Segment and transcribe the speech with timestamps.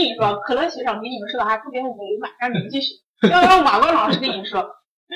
[0.00, 1.88] 跟你说，可乐学长给你们说的还特别委
[2.22, 2.94] 婉，让你们继续。
[3.30, 4.66] 要让瓦官老师跟你说，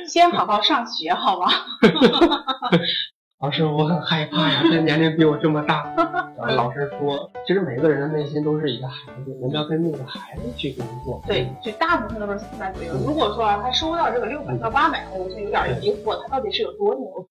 [0.07, 1.46] 先好好上学，好吗？
[3.41, 5.91] 老师，我很害怕呀，这年龄比我这么大。
[6.55, 11.23] 老师说，其实每个人的内心都是一个孩子，我们要跟那个孩子去工作。
[11.27, 12.93] 对，就大部分都是四百左右。
[13.07, 17.27] 如果说他收到这个六百到八百，我就有点疑惑，他到底是有多牛？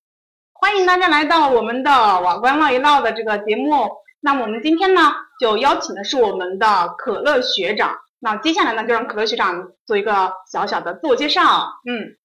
[0.53, 3.91] 欢迎大家来到我们的瓦官唠一唠的这个节目。
[4.25, 5.01] 那我们今天呢，
[5.37, 7.97] 就邀请的是我们的可乐学长。
[8.21, 11.41] 那接下来呢，就让可乐学长做一个小小的自我介绍。
[11.85, 12.15] 嗯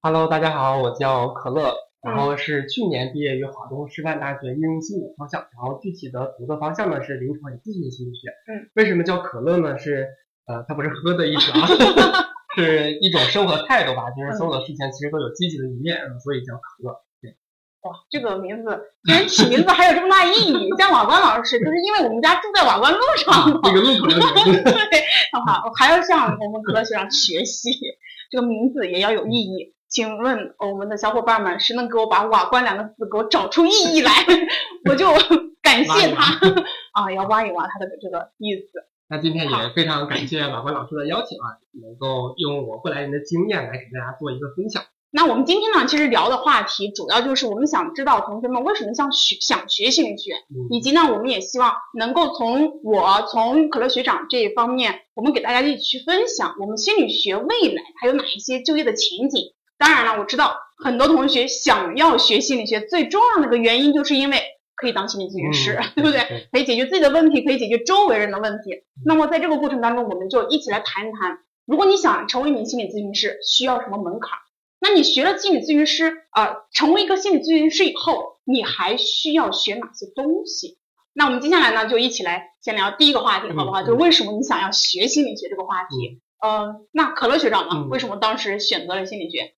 [0.00, 1.74] ，Hello，大家好，我叫可乐。
[2.02, 8.28] 然后是去年毕业于华东师范大学应用心理方向，然后具体的读的方向呢是临床与咨询心理学。
[8.46, 9.76] 嗯，为什么叫可乐呢？
[9.76, 10.06] 是
[10.46, 11.66] 呃，它不是喝的意思啊，
[12.54, 16.94] 是一种生活态度吧，就是所有的事情其实都有积极的一面，所以叫可乐。
[17.82, 23.88] 对，哇，这个名字居然起名字还有这么大意义，像瓦官老师，就是因为我们家住在瓦官路上嘛，这个路。
[24.06, 25.02] 对，
[25.46, 27.70] 好，我还要向我们可乐学长学习，
[28.30, 29.74] 这个名字也要有意义。
[29.88, 34.12] 请问我们的小伙伴们，谁能给我把“瓦官”两个字给我找出意义来，
[34.88, 35.12] 我就
[35.60, 36.38] 感谢他
[36.92, 37.10] 啊！
[37.10, 38.84] 要挖一挖他的这个意思。
[39.08, 44.84] 那今天也非常感谢瓦官老师的邀请啊，能够用我过来人的经验来给大家做一个分享。
[45.12, 50.32] 那我们今天呢，其实聊的话题主要就是我们想知道同学们为什么想学想学心理学，
[50.70, 59.52] 以及呢，我们也希望能够从我从可乐学长这一方面，我们给大家一起去分享我们心理学未来还有哪一些就业的前景。
[59.78, 64.40] 当然了，我知道很多同学想要学心理学，最重要的一个原因就是因为
[64.76, 66.48] 可以当心理咨询师，对不对？
[66.52, 68.84] 可以解决自己的问题，可以解决周围人的问题。
[69.04, 74.38] 那么在这个过程当中，我们就一起来谈一谈，如果你想成为一名心理咨询师，需要什么门槛？
[74.80, 80.78] 那你学了心理咨询师，呃，成为一个心理咨询师以后，你还需要学哪些东西？
[81.12, 83.82] 那我们接下来呢，就一起来先聊第一个话题，好不好？
[83.82, 86.20] 就是为什么你想要学心理学这个话题？
[86.40, 89.54] 呃，那可乐学长呢，为什么当时选择了心理学？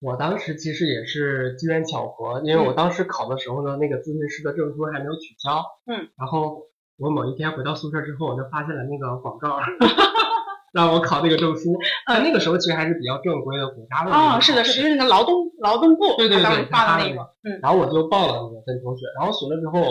[0.00, 5.64] 我当时其实也是机缘巧合，因为我当时考的时候呢，那个咨询师的证书还没有取消。
[5.86, 6.08] 嗯。
[6.18, 6.66] 然后
[6.98, 9.58] 我某一天回到宿舍之后，我就发现了那个广告，
[10.72, 11.76] 让我考那个证书。
[12.06, 12.20] 呃。
[12.20, 14.10] 那个时候其实还是比较正规的国家的。
[14.10, 17.22] 哦，是的，是就是那个劳动劳动部对对对发的那个。
[17.44, 17.58] 嗯。
[17.62, 19.82] 然后我就报了那个跟同学，然后学了之后，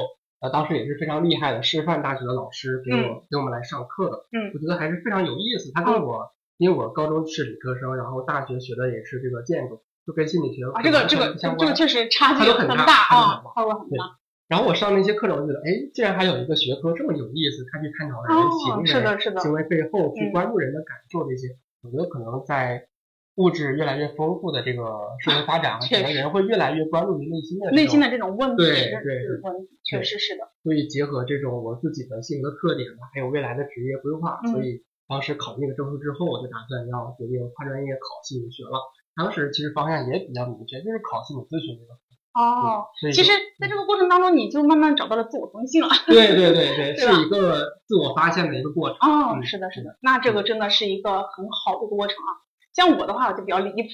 [0.42, 4.18] 呃，当时也是非常厉害的师范大学的老师给我给我们来上课的。
[4.32, 4.52] 嗯。
[4.54, 5.72] 我觉得还是非常有意思。
[5.74, 9.82] 他跟我，因为我高中是理科生，然后大学学的也是这个建筑。
[10.08, 14.16] 就跟心理学啊，这个这个这个确实差距很大啊，差距很大。
[14.48, 18.32] 然后我上那些课程，我觉得，哎，竟然还有一个学科这么有意思，他去探讨人
[18.64, 21.50] 行为、行为背后，去关注人的感受这些。
[21.84, 22.88] 我觉得可能在
[23.36, 24.84] 物质越来越丰富的这个
[25.20, 30.48] 社会发展，可能人会越来越关注于内心的内心的这种问题，对对问题，确实是的。
[30.64, 38.80] 所以结合这种我自己的性格特点还有未来的职业规划，所以当时考那个证书之后，我就打算要决定跨专业考心理学了。
[39.16, 42.00] 当时其实方向也比较明确，就是考心理咨询这个。
[42.38, 45.90] 哦，其实在这个过程当中，你就慢慢找到了自我中心了。
[46.06, 48.98] 对对对 对，是一个自我发现的一个过程。
[49.00, 52.46] 哦，是的，是的，那这个真的是一个很好的过程啊。
[52.76, 53.88] 像我的话，我就比较离谱。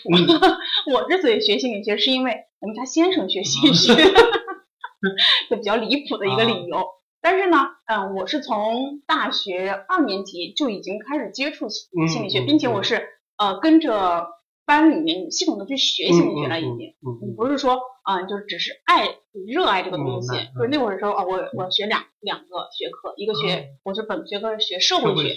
[0.91, 3.95] 我之所以学心理学，是因为我们家先生学心理学，
[5.49, 6.85] 就比较离谱的一个理由。
[7.21, 14.27] 但是呢，嗯，我是从大学二年级就已经开始接触心理学，并且我是呃跟着。
[14.65, 19.07] 班里面系统的去学心理学了，已经，你不是说，嗯，就是只是爱
[19.47, 25.33] 热爱这个东西，就是那会儿时候啊，我我学两两个学科，一个学我是本学科是学社会学，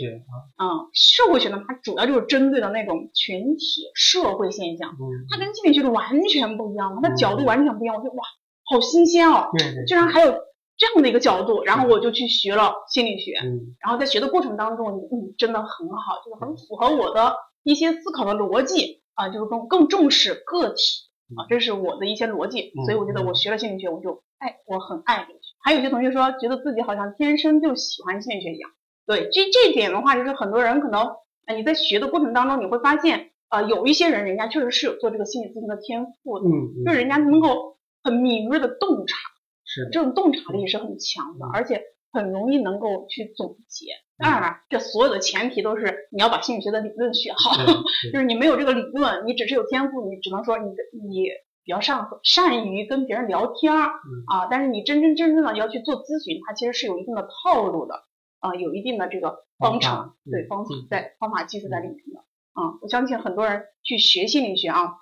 [0.62, 4.90] 嗯，社会学呢，它主要就是针对的那种群体社会现象，
[5.30, 8.22] 它跟心理学是完全不一样，它的角度完全不一样，我觉得哇，
[8.64, 9.50] 好新鲜哦，
[9.86, 10.32] 居然还有
[10.76, 13.34] 这样的一个角度，然后我就去学了心理学，
[13.80, 19.02] 然后在学的过程当中，嗯，真的很好，就是很符合我的一些思考的逻辑。
[19.16, 25.26] 啊，就是更更重视个体啊，这是我的一些逻辑，所以我觉得我学了心理学，我就爱，我很爱。
[25.64, 28.70] 还有些同学说，觉得自己好像天生就喜欢心理学一样。
[29.04, 31.16] 对，这这点的话，就是很多人可能，
[31.56, 39.16] 你在学的过程当中，你会发现，呃，有一些人，人家确实是有做这个心理咨询的天赋的，嗯，就是人家能够很敏锐的洞察，
[39.64, 39.88] 是。
[39.90, 41.82] 这种洞察力是很强的，而且
[42.16, 43.88] 很容易能够去总结。
[44.18, 47.52] 当然了，这所有的前提都是你要把心理学的理论学好，
[48.10, 51.26] 就是你没有这个理论，你只是有天赋，你只能说你你
[51.64, 53.90] 比较善善于跟别人聊天儿
[54.26, 58.04] 啊，但是你真真正正的要去做咨询，它其实是有一定的套路的
[58.40, 62.20] 啊，有一定的这个方程对方法在方法技术在里面的
[62.54, 64.94] 啊，我相信很多人去学心理学啊，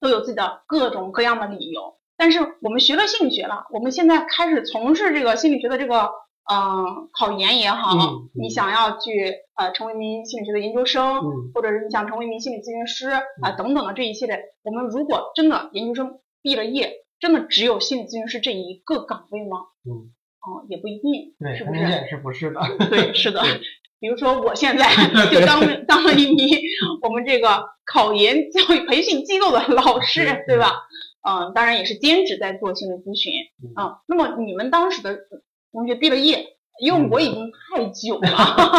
[0.00, 6.08] 都有自己的各种各样的理由，但是我们学了心理学了，我们现在开始从事这个心理学的这个。
[6.50, 7.92] 嗯，考研也好，
[8.32, 11.20] 你想要去呃成为一名心理学的研究生，
[11.52, 13.10] 或者是你想成为一名心理咨询师
[13.42, 19.58] 啊等等的这一系列，我们如果真的研究生毕了业，真的只有心理咨询师这一个岗位吗？
[19.84, 20.08] 嗯，
[20.40, 22.08] 哦，也不一定，是不是？
[22.08, 22.60] 是不是的？
[22.88, 23.42] 对，是的。
[24.00, 24.86] 比如说我现在
[25.30, 26.48] 就当当了一名
[27.02, 30.72] 我们这个考研教育培训机构的老师，对吧？
[31.28, 33.32] 嗯，当然也是兼职在做心理咨询
[33.74, 33.98] 啊。
[34.06, 35.18] 那么你们当时的
[35.78, 36.44] 同学毕了业，
[36.80, 38.28] 因为我已经太久了，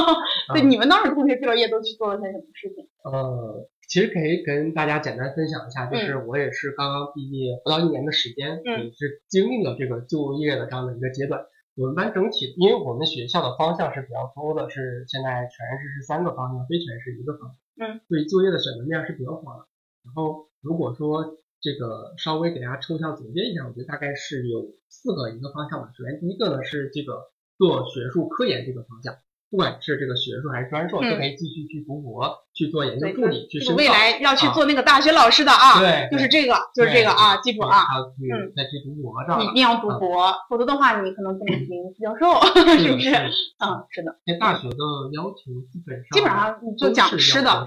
[0.54, 2.86] 对，你们当时同学毕了业都去做了些什么事情？
[3.06, 11.40] 呃，其实可以跟大家简单分享一下，就是我也是刚刚毕业不到一年的时间，也是经历了这个就业的这样的一个阶段。
[11.78, 19.63] 我们班整体，因为我们学校的方向是比较多的，是现在全市是三个方向，非全是一个方向，嗯，所以就业的选择面是比较广的。
[20.04, 25.92] 然后如果说这个稍微给大家抽象总结一下，我觉得大概是有四个一个方向吧。
[25.98, 29.16] 首先第一个呢是这个做学术科研这个方向。
[29.50, 33.75] 不管是这个学术还是专硕，都可以继续去读博，去做研究助理，去深造。
[33.75, 37.81] 未来要去做那个大学老师的啊，对，就是这个，就是这个啊，记住啊，
[38.22, 42.40] 嗯，再去读博这一定要读博，否则的话你可能不能评副教授，
[42.78, 43.10] 是不是？
[43.57, 44.16] 嗯，是的。
[44.28, 44.75] 那大学的
[45.13, 47.66] 要求基本上基本上你做讲师的，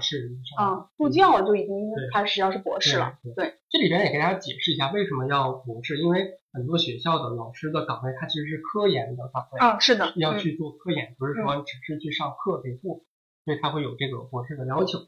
[0.61, 1.69] 嗯，助教就已经
[2.13, 3.55] 开始要是博士了，对。
[3.69, 6.39] 这里边也给大家解释一下为什么要博士，因为。
[6.53, 13.05] 很多学校的老师的岗位，它其实是科研的岗位啊，是的，要去做科研，不是说只是去上课这步，
[13.43, 14.99] 所以他会有这个博士的要求。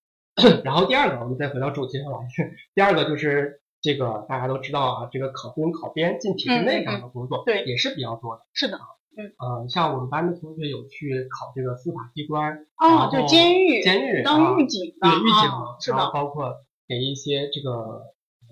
[0.62, 2.18] 然后第二个，我们再回到主题上来，
[2.74, 8.42] 第二个就是这个大家都知道啊，这个考公考编进体制内这样的工作，对，也是比较多的。
[8.52, 8.78] 是的，
[9.16, 15.50] 嗯，呃，像我们班的同学有去考这个司法机关，哦，就监狱，监狱当狱警，对，狱警，
[15.80, 16.56] 是的，包括
[16.86, 18.02] 给一些这个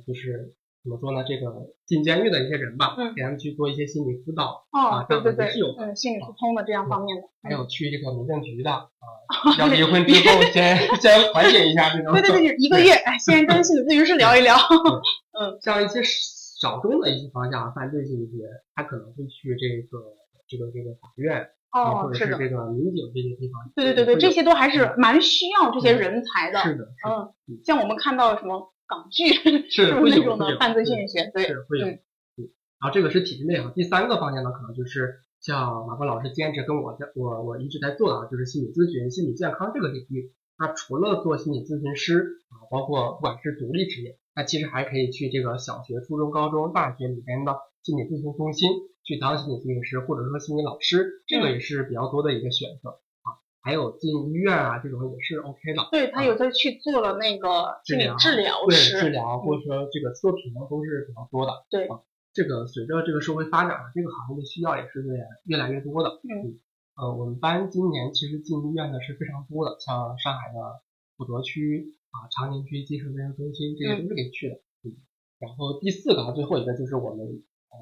[0.07, 0.55] 就是。
[0.89, 1.23] 怎么说呢？
[1.29, 1.53] 这个
[1.85, 7.29] 进监狱的一些人吧，给他们去做一些心理辅导啊，对对对，是有嗯心理疏通的这样方面的。
[7.43, 8.89] 还有去这个民政局的啊，
[9.61, 12.15] 要离婚之后先 先缓解一下这种。
[12.15, 14.57] 对对对，一个月哎，先跟心理咨询师聊一聊。
[15.39, 20.03] 嗯，像一些少众的一些方向，犯罪心理学，他可能会去这个
[20.49, 23.71] 这个这个法院哦，或者是这个民警这些地方。
[23.77, 26.61] 对对对对，这些都还是蛮需要这些人才的。
[26.61, 27.29] 是的，嗯，
[27.63, 28.73] 像我们看到什么。
[28.89, 29.29] 港剧
[29.69, 31.87] 是那种的犯罪心理学，对，是会有。
[31.87, 32.49] 嗯，
[32.81, 33.71] 然后这个是体制内啊。
[33.75, 40.33] 第三个方向呢，可能就是像马峰老师坚持跟我在我我一直在做的啊，就是心理咨询、心理健康这个领域。
[40.59, 48.71] 那除了做心理咨询师啊，包括不管是独立职业，那其实还可以去这个小学、初中、高中、大学里边的心理咨询中心
[49.05, 52.99] 去当心理咨询师，或者说心理老师，这个也是比较多的一个选择。
[53.69, 55.87] 还有进医院啊，这种也是 OK 的。
[55.93, 61.53] 对他有的去做了那个治疗治疗师，治疗或者说这个测评都是比较多的。
[61.69, 61.87] 对，
[62.33, 66.19] 这个随着这个社会发展啊，这个行业的需要也是越越来越多的。
[66.25, 66.57] 嗯，
[66.97, 70.81] 呃，我们班今年其实进医院的是非常多的，像上海的
[71.19, 74.55] 普陀区啊、长宁区精神卫生中心这些都是可以去的。
[74.85, 74.97] 嗯，
[75.41, 77.27] 然后第四个啊，最后一个就是我们
[77.69, 77.77] 呃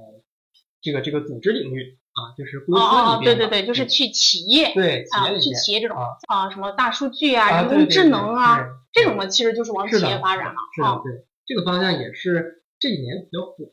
[0.80, 1.96] 这个这个组织领域。
[2.16, 5.98] 啊，就是公司里边，对对对，就是去企业，对，啊，去企业这种
[6.28, 10.56] 啊，什么大数据啊，人工智能啊，这种呢其实就是往企业发展了。
[10.74, 13.66] 是的，对，这个方向也是这几年比较火，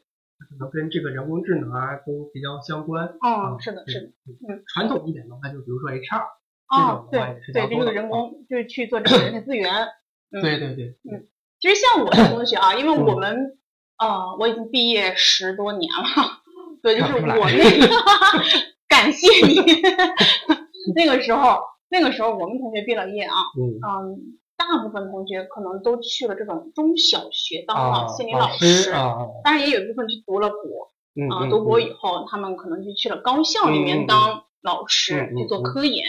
[0.50, 3.16] 可能跟这个人工智能啊都比较相关。
[3.24, 4.08] 嗯，是的，是的，
[4.50, 6.24] 嗯，传统一点的话，就比如说 HR，
[6.68, 9.88] 哦，对，对，这个人工就是去做这个人力资源。
[10.32, 11.28] 对对对，嗯，
[11.62, 13.58] 其实像我的同学啊，因为我们
[13.98, 16.43] 呃，我已经毕业十多年了。
[16.84, 17.88] 对，就是我 那个，
[18.88, 19.56] 感谢你。
[20.94, 23.34] 那个时候，那个时候我们同学毕了业啊，
[23.82, 24.20] 嗯，
[24.58, 28.92] 大部分同学可能都去了这种中小学当了心理老师，
[29.44, 30.92] 当然也有一部分去读了博，
[31.32, 36.06] 啊，读博以后他们可能就去了高校里面当老师去做科研，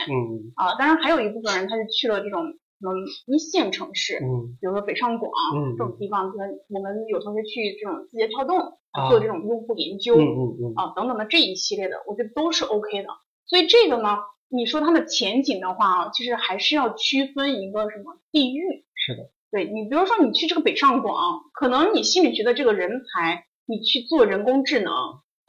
[0.56, 2.42] 啊，当然还有一部分人他是去了这种。
[2.84, 2.94] 什么
[3.26, 5.32] 一线城市，嗯，比如说北上广
[5.78, 8.58] 这种地方，可能我们有同学去这种字节跳动
[9.08, 13.08] 做这种用户研究，嗯嗯嗯，啊等等的这一系列的，我觉得都是 OK 的。
[13.46, 14.18] 所以这个呢，
[14.50, 18.84] 你说它的前景的话啊，其实还是要区分一个什么地域。
[18.94, 24.92] 是的，对你比如说你去这个北上广，可能你心理学的这个人才，你去做人工智能，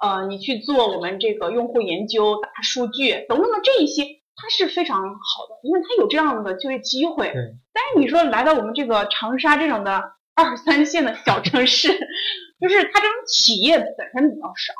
[0.01, 4.03] 呃，你去做我们这个用户研究、大数据等等的这一些。
[4.37, 7.33] 它是非常好的，因为它有这样的就业机会。
[7.73, 11.87] 但是你说来到我们这个长沙这种的二三线的小城市，
[12.59, 14.73] 就是它这种企业本身比较少。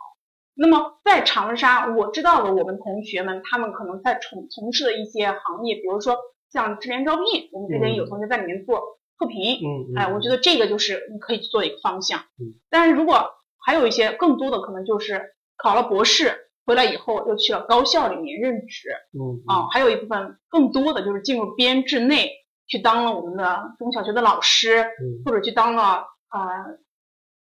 [0.54, 6.18] 那么在长沙，我知道的我们同学们，他们可能在从从事的一些行业，比如说
[6.52, 8.82] 像智联招聘，我们这边有同学在里面做
[9.18, 9.60] 测评。
[9.66, 9.96] 嗯。
[9.96, 12.20] 哎，我觉得这个就是你可以做一个方向。
[12.20, 12.60] 嗯。
[12.70, 13.32] 但是如果
[13.66, 16.42] 还有一些更多的可能就是考了博士。
[16.66, 22.32] 回来以后又去了高校里面任职，嗯啊，还有一部分更多的就是进入编制内
[22.68, 24.84] 去当了我们的中小学的老师，
[25.24, 26.40] 或者去当了呃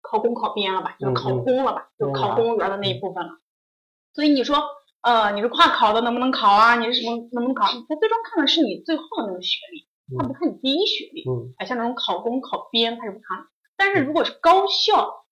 [0.02, 3.32] 考公考编了吧，就是考公了吧，就考公务员的那一部分了。
[4.12, 4.62] 所以你说，
[5.02, 6.76] 呃，你是跨考的能不能考啊？
[6.76, 7.66] 你是什么能不能考？
[7.66, 9.88] 他最终看的是你最后的那个学历，
[10.18, 11.24] 他不看你第一学历。
[11.28, 13.46] 嗯，哎，像那种考公考编他是不看。
[13.76, 15.24] 但是如果是高校，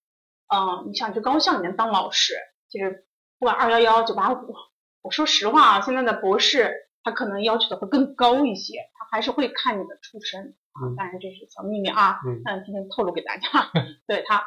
[0.49, 2.35] 嗯，你想去高校里面当老师，
[2.69, 3.07] 其实
[3.43, 4.55] 不管二幺幺、九八五，
[5.03, 6.73] 我说实话啊，现在的博士
[7.03, 10.95] 他可能要求的会更高一些，他还是会看你的出身啊。
[10.97, 13.49] 当然这是小秘密啊，嗯，今天透露给大家，
[14.07, 14.45] 对他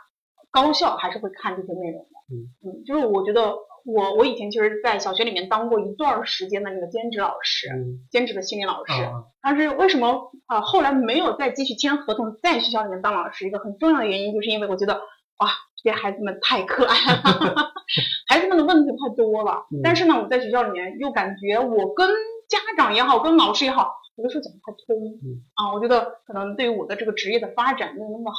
[0.49, 2.07] 高校还是会看这些内容的。
[2.31, 7.67] 嗯嗯，就是我觉得我我以前其实，在小学里面当过一段时间的那个兼职老师，
[8.09, 8.93] 兼职的心理老师。
[9.41, 13.45] 但是为什么啊后来没有再继续签合同在学校里面当老师？
[13.45, 17.71] 一个很重要的原因，就是因为我觉得哇，这些孩子们太可爱了，
[18.27, 19.65] 孩子们的问题太多了。
[19.83, 22.09] 但是呢，我在学校里面又感觉我跟
[22.47, 25.19] 家长也好，跟老师也好，有的时候讲不太通。
[25.53, 28.37] 啊，我觉得可能对于我的这个职业的发展没有那么好。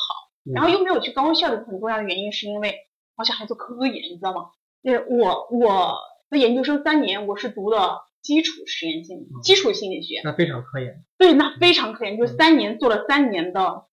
[0.54, 2.74] 然后又没有去高校的很重要的原因，是因为。
[3.18, 4.50] 而且还做科研，你知道吗？
[4.82, 5.94] 因为我我
[6.28, 11.02] 的研究生三年，我是读的基础实验心理，基础心理学，那非常科研。
[11.16, 13.86] 对，那非常科研，就是三年做了三年的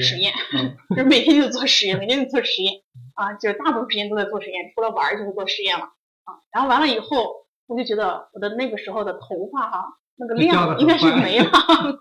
[0.00, 0.32] 实验，
[0.90, 2.74] 就是每天就做实验，每天就做实验
[3.14, 6.38] 啊，就是大部分时间都在做实验，除了玩就是做实验了啊。
[6.52, 9.84] 然后完了以后，我就觉得我的那个时候的头发啊，
[10.16, 11.50] 那个量应该是没了，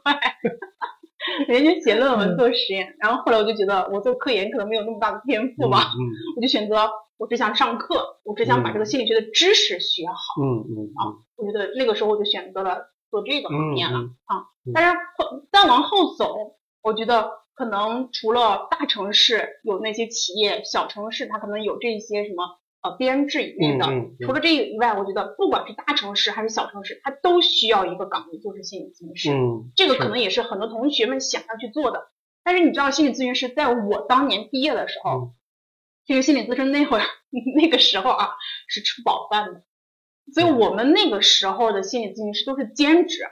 [0.04, 0.20] 快。
[1.48, 5.92] 每天就写论文做实验，然后后来我就觉得我做科研可能没有那么大的天赋吧，
[6.36, 10.42] 我就选择我只想上课，我只想把这个心理学的知识学好。
[10.42, 14.48] 嗯嗯啊，我觉得那个时候我就选择了做这个方面了啊。
[14.74, 16.36] 但是后再往后走，
[16.82, 22.58] 我觉得可能除了大城市有那些企业，小城市它可能有这些什么。
[22.82, 23.88] 呃，编制以内的，
[24.26, 29.34] 除了这个以外，我觉得不管是大城市还是小城市，它都需要一个岗位，就是心理咨询师。
[29.34, 32.08] 嗯，这个可能也是很多同学们想要去做的。
[32.42, 35.34] 但是你知道，心理咨询师在我当年毕业的时候，
[36.08, 37.04] 其实心理咨询那会儿
[37.58, 38.30] 那个时候啊
[38.70, 39.64] 是吃不饱饭的，
[40.34, 43.26] 所以我们那个时候的心理咨询师都是兼职，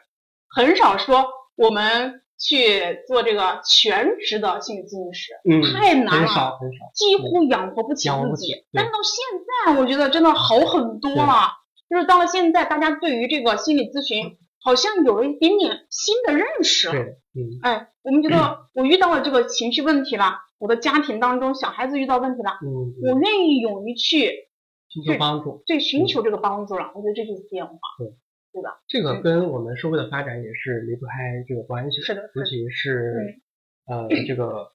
[0.49, 2.21] 很少说我们。
[2.39, 8.65] 去做这个全职的心理咨询师，嗯，太难了，很少很少，几乎养活不起自己。
[8.71, 11.49] 但是到现在，我觉得真的好很多了。
[11.89, 16.91] 就是到了现在，大家对于这个心理咨询好像有了一点点新的认识。
[16.91, 16.99] 对，
[17.33, 24.49] 嗯，哎，我们觉得我遇到了这个情绪问题了，我的家庭当中小孩子遇到问题了，嗯，我愿意勇于去
[24.89, 26.91] 寻求帮助，对，寻求这个帮助了。
[26.93, 27.73] 我觉得这就是变化。
[27.97, 28.13] 对。
[28.61, 28.79] 对吧？
[28.87, 32.01] 这个跟我们社会的发展也是离不开这个关系。
[32.01, 33.39] 是的，尤其是
[33.85, 34.71] 呃这个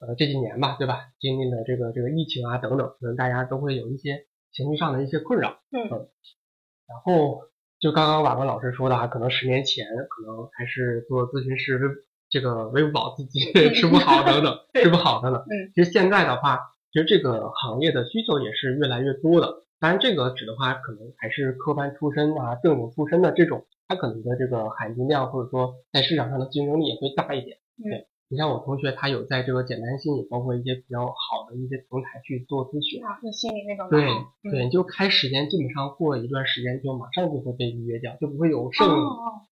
[0.00, 1.06] 呃这几年吧，对吧？
[1.18, 5.58] 经历了这个这个疫情啊等等，可能大家都会有一些情绪上的一些困扰。
[5.72, 5.88] 嗯。
[6.86, 7.40] 然后
[7.80, 13.40] 就刚刚瓦文老师说的啊，可能十年前可能还是做咨询师，这个喂不饱自己，
[13.74, 15.42] 吃不好等等，吃不好等等。
[15.42, 15.72] 嗯。
[15.74, 16.60] 其实现在的话，
[16.92, 19.63] 其实这个行业的需求也是越来越多的。
[19.80, 27.58] 当然，这个指的话，可能还是科班出身啊、正经出身的这种，他可能的这个含金量或者说在市场上的竞争力也会大一点。
[27.82, 33.88] 对你像我同学，他有在这个简单心理，包括一些比较好的一些平台去做咨询啊，心理那种。
[33.90, 38.88] 对对，就开时间，基本上过一段时间就马上就会被预约掉，就不会有剩，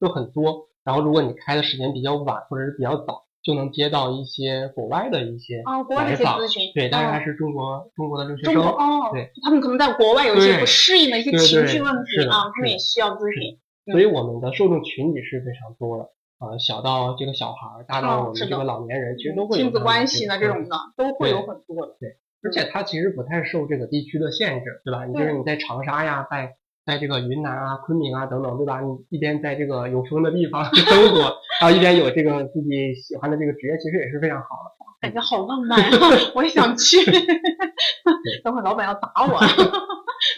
[0.00, 0.68] 就很多。
[0.82, 3.24] 然后如果你开的时间比较晚或者是比较早。
[3.42, 13.58] 就能接到一些国外的一些啊，国外的一些咨询，对，但是还是中国中国的留学生，哦，对，他们可能在国外有一些不适应的一些情绪问题啊，他们也需要咨询。
[13.90, 16.04] 所以我们的受众群体是非常多的，
[16.38, 21.96] 呃，小到这个小孩，大到我们这个老年人，其实都会有亲子关系呢这种的，都会有很多的。
[21.98, 22.10] 对，
[22.42, 25.04] 而且它其实不太受这个地区的限制，对吧？
[25.04, 26.54] 你就是你在长沙呀，在。
[26.84, 28.80] 在这个云南啊、昆明啊等等，对吧？
[28.80, 31.32] 你一边在这个有风的地方生活，
[31.62, 34.82] 然后一边有这个自己喜欢的这个职业，其实也是非常好的。
[35.00, 35.90] 感觉好浪漫啊！
[36.34, 36.96] 我也想去。
[38.42, 39.40] 等会老板要打我。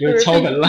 [0.00, 0.69] 又 敲门了。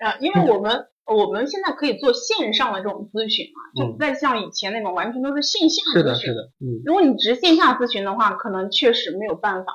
[0.00, 6.02] 啊，因为我们我们现在可以做线上的这种咨询嘛，就不再像以前那种完全都是线下咨询。
[6.02, 6.40] 是的，是的。
[6.60, 6.82] 嗯。
[6.84, 9.72] 如果你只是线下咨询的话，可能确实没有办法。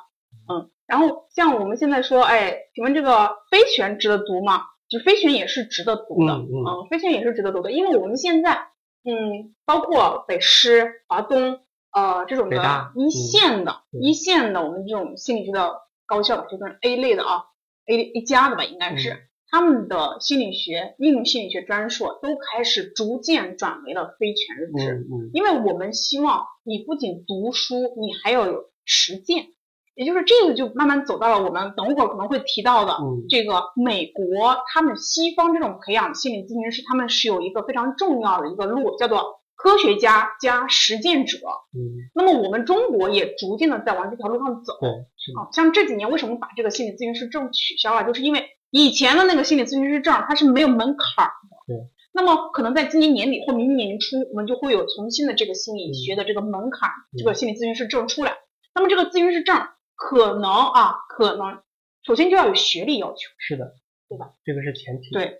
[0.50, 0.70] 嗯。
[0.88, 4.64] 然后像我们现在说，哎，请问这个非全值得读吗？
[4.90, 8.60] 就飞旋也是值得读的，嗯，飞旋也是值得读的，因为我们现在，
[9.04, 17.46] 嗯，包括北师、华东，呃，这种的一线的、一线的，我们这种心理学的高校吧，就算 A 类的啊
[17.88, 29.48] ，A A 加的吧，应该是他们的心理学、应用心理学专硕都开始逐渐转为了非全日制，嗯，因为我们希望你不仅读书，你还要有实践。
[29.96, 32.98] 也就是这个就慢慢走到了我们等会儿可能会提到的
[33.30, 41.38] 这个美国，他们西方这种培养心理咨询师，他们是有一个非常重要的一个路，叫做科学家加实践者。
[41.76, 44.78] 嗯，那么我们中国也逐渐的在往这条路上走。
[44.80, 44.90] 对，
[45.36, 51.58] 好像这几年为什么把这个心理咨询师证取消了，就是因为以前的那个心理咨询师证它是没有门槛的。
[51.68, 51.76] 对，
[52.14, 58.38] 那么可能在今年年底或明年年初，我们就会有重新的这个心理学的这个门槛，这个心理咨询师证出来。
[58.74, 59.62] 那么这个咨询师证。
[59.96, 61.62] 可能啊，可能，
[62.04, 63.76] 首先就要有学历要求，是的，
[64.10, 64.34] 对吧？
[64.44, 65.12] 这个是前提。
[65.12, 65.40] 对，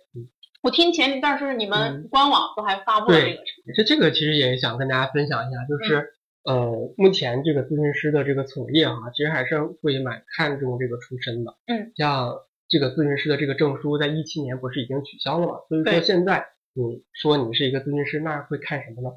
[0.62, 3.42] 我听前，但是你们官网都还发布了这个。
[3.74, 6.12] 这这个其实也想跟大家分享一下，就是
[6.44, 11.56] 呃，目前这个咨询师的这个从业哈，其实还是会蛮看重这个出身的。
[11.66, 11.92] 嗯。
[11.96, 12.34] 像
[12.68, 15.54] 这个咨询师的这个证书，在一七年不是已经取消了嘛？
[15.68, 19.10] 所以说现在你说你是一个咨询师，那会看什么呢？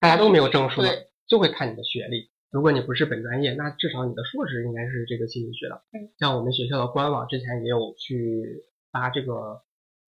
[0.00, 0.88] 大家都没有证书了，
[1.26, 2.30] 就会看你的学历。
[2.50, 5.82] 如果你不是本专业，那至少你的硕士应该是这个心理学的。
[5.92, 9.32] 嗯，像我们学校的官网之前也有去发这个，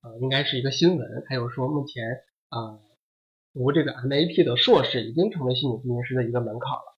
[0.03, 2.03] 呃，应该是一个新闻，还有说目前
[2.51, 2.81] 呃
[3.53, 6.97] 读这个 MAP 的硕士已经成为心理咨询师的一个门槛了。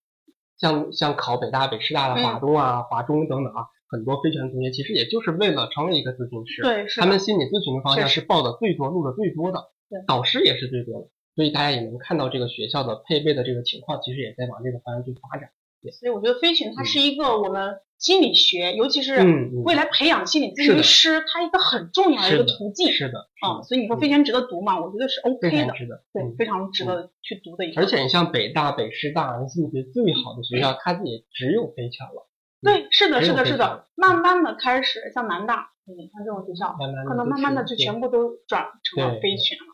[0.58, 6.62] 像像考北大、北师大的华东啊、华中等等啊，很多非全同学其实也就是为了成为一个咨询师。
[6.62, 9.58] 对，他们心理咨询的方向是报的最多、录的最多的，
[9.90, 11.08] 对，导师也是最多的。
[11.34, 15.50] 所以大家也能看到这个学校的配备的这个情况，其实也在往这个方向去发展。
[15.98, 19.16] 所以我觉得飞群它是一个我们心理学，尤其是
[19.64, 22.92] 未来培养心理咨询师，它一个很重要的一个途径。
[22.92, 24.78] 是的，啊，所以你说飞群值得读吗？
[24.78, 27.80] 我觉得是 OK 的，值得，对，非常值得去读的一个。
[27.80, 32.28] 而且你像北大、北师大心理学最好的学校，它也只有飞强了。
[32.62, 36.76] 对，是的，是的，是的，慢慢的开始像南大，嗯像这种学校，
[37.08, 39.64] 可能慢慢的就全部都转成了非群了。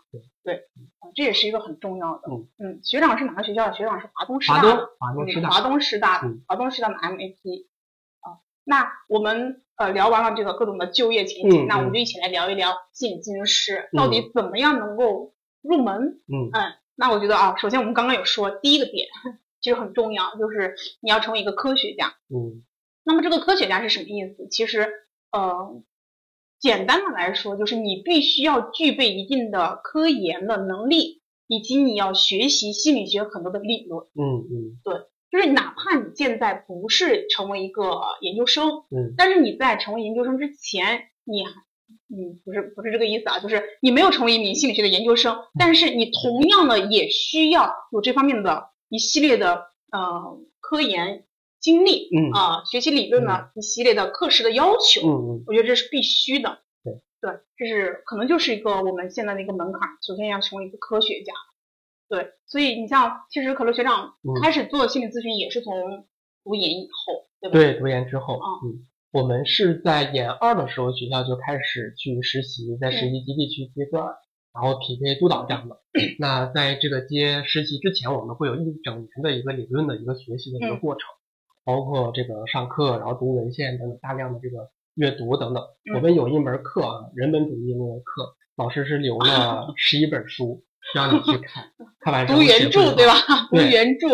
[0.43, 0.55] 对，
[1.01, 2.23] 啊，这也是一个很重要的。
[2.31, 3.75] 嗯嗯，学长是哪个学校的？
[3.75, 4.89] 学长是华东师大的。
[4.99, 5.51] 华东师大。
[5.51, 7.67] 华东师大的，华东师大的 MAP。
[8.21, 16.23] 啊，那我们呃聊完了这个各种的就业前景，那我们就一起来聊一聊心理咨询师到底怎么样能够入门。
[16.33, 19.07] 嗯嗯，那我觉得啊，首先我们刚刚有说第一个点，
[19.61, 22.15] 其实很重要，就是你要成为一个科学家。
[22.31, 22.65] 嗯。
[23.09, 24.47] 那么这个科学家是什么意思？
[24.49, 24.87] 其实
[25.33, 25.83] 呃。
[26.61, 34.09] 简单的来说，就是你必须要具备一定的科研的能力，以及你要学习心理学很多的理论。
[34.17, 34.95] 嗯嗯，对，
[35.31, 41.53] 就是哪怕你现在不是成为一个研究生，嗯，但是你在成为研究生之前，你还，
[42.13, 51.28] 嗯，不是不是这个意思啊，就是你没有成为一名心理学的研究生，但是你同样的也需要有这方面的一系列的呃科研。
[51.61, 52.31] 经历，嗯。
[52.33, 57.01] 啊，学习理论呢，一系列的课时的要求，嗯嗯，我觉得这是必须的，对。
[57.21, 61.33] 对，这是可能就是一个我们现在的一个门槛，首先要成为一个科学家，
[62.09, 66.07] 对，所以你像其实可乐学长开始做心理咨询也是从
[66.45, 67.59] 读研以后，对吧？
[67.59, 74.07] 对，读研之后，嗯，我们是在研二的时候学校就开始去实习，在实习基地去接段，
[74.55, 75.81] 然后匹配督导这样的。
[76.21, 81.03] 那在这个接实习之前，我们会有一整年的一个理论的一个学习的一个过程。
[81.69, 85.63] 包括这个上课，然后读文献等等，大量的这个阅读等等。
[85.95, 91.65] 我们有一门课啊，人本主义那个课，老师是留了 十一本书让你去看，
[92.01, 93.13] 看完之后读原著对吧？
[93.51, 94.09] 读原著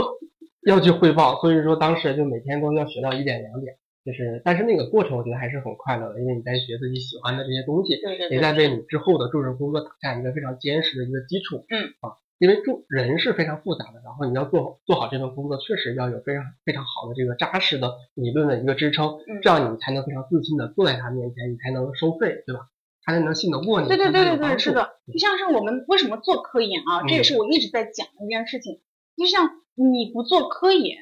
[0.67, 8.01] 要去汇报，所以说当时就每天都要学到一点两点，就是但是那个过程我觉得还是很快乐的，因为你在学自己喜欢的这些东西，
[8.33, 11.65] 也在为你之后的助人工作打下一个非常坚实的一个基础。
[11.71, 12.19] 嗯啊。
[12.45, 22.69] 因为做人是非常复杂的，然后你要做做好这份工作，确实要有非常非常好的这个扎实的理论的一个支撑，这样你才能非常自信的坐在他面前，你才能收费，对吧？
[23.03, 23.89] 他才能信得过你。
[23.89, 24.91] 对对对对对，是的。
[25.11, 28.83] 就像是我们为什么做科研啊，这也是我一直在讲的一件事情。
[29.17, 30.99] 就像你不做科研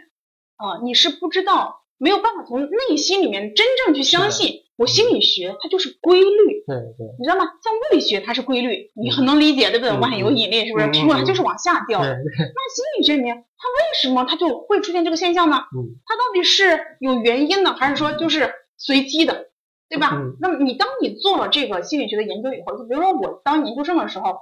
[0.54, 1.80] 啊，你是不知道。
[1.98, 7.44] 没有办法从内心里面真正去相信，我心理学它就是规律，对对，你知道吗？
[7.62, 9.92] 像物理学它是规律，你很能理解，对不对？
[9.94, 10.86] 我很有引力是不是？
[10.86, 12.00] 苹果它就是往下掉。
[12.00, 15.56] 那心理学里面它为什么它就会出现这个现象呢？
[16.06, 19.50] 它到底是有原因的，还是说就是随机的，
[19.88, 20.18] 对吧？
[20.40, 24.38] 那么你当你做了这个心理学的研究以后，就比如说我当研究生的时候，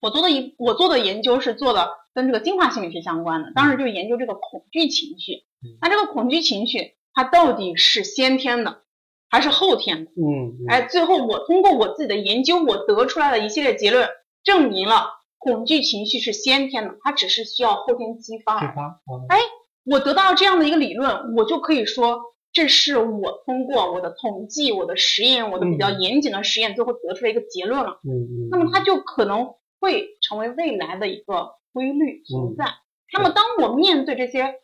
[0.00, 5.42] 我做的一我做的研究是做的跟这个进化心理学相关的，当时就研究这个恐惧情绪。
[5.82, 8.82] 那这个恐惧情绪，它到底是先天的，
[9.30, 10.10] 还是后天的？
[10.10, 14.08] 嗯，哎，最后我通过我自己的研究，我得出来了一系列结论，
[14.44, 15.06] 证明了
[15.38, 18.60] 恐惧情绪是先天的，它只是需要后天激发。
[18.60, 19.00] 激发。
[19.28, 19.38] 哎，
[19.84, 22.20] 我得到了这样的一个理论，我就可以说，
[22.52, 28.00] 这是我通过我的统计、我的实验、我的比较严谨的实验，最后得出来一个结论了。
[28.04, 28.48] 嗯嗯。
[28.50, 32.64] 那么它就可能会成为未来的一个规律存在。
[33.12, 34.54] 那么当我面对这些。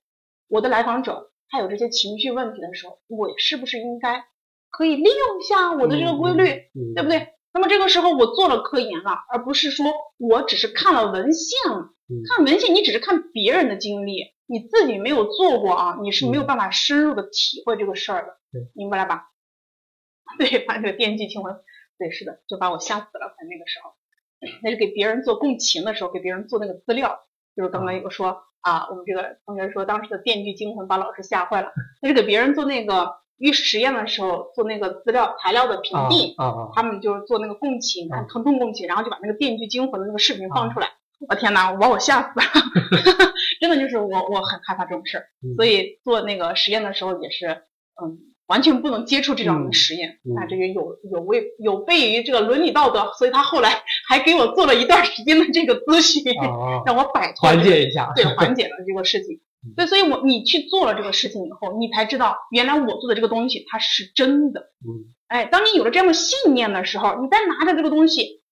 [0.48, 4.24] 我的来访者他有这些情绪问题的时候，我是不是应该
[4.76, 6.44] 可以利用一下我的这个规律，
[6.94, 7.28] 对不对？
[7.54, 9.86] 那么这个时候我做了科研了，而不是说
[10.18, 11.88] 我只是看了文献了。
[12.28, 18.36] 看文献，你只是看别人的经历，你自己没有做过啊，你是没有办法深入的体会这个事儿的，
[18.76, 19.30] 明白了吧？
[20.38, 21.56] 对，把这个电锯惊魂，
[21.98, 23.34] 对，是的，就把我吓死了。
[23.38, 23.92] 在那个时候，
[24.62, 27.20] 那是给别人做共情的时候，给别人做那个资料，
[27.56, 33.24] 就是刚刚有个说啊，我们这个同学说当时的电锯惊魂把老师吓坏了，那是给别人做那个。
[33.38, 36.34] 预实验的时候做那个资料材料的评定，
[36.74, 40.88] 他们就是做那个共情，看疼痛共情，然后就把那个《电锯惊魂》的那个视频放出来。
[41.28, 42.44] 我天哪，我把我吓死了，
[43.60, 45.24] 真的就是我我很害怕这种事儿，
[45.56, 47.46] 所以做那个实验的时候也是，
[48.02, 48.18] 嗯，
[48.48, 50.18] 完全不能接触这种实验。
[50.22, 56.22] 那这个有有违有悖于这个伦理道德，所以他后来还给我做了一段时间的这个咨询，
[56.84, 59.40] 让我摆脱缓解一下，对， 缓解了这个事情。
[59.74, 64.60] 对，所以我你去做了这个事情以后，你才知道原来我做的这个东西它是真的。
[64.84, 68.42] 嗯，哎，当你有了这样的信念的时候，你再拿着这个东西，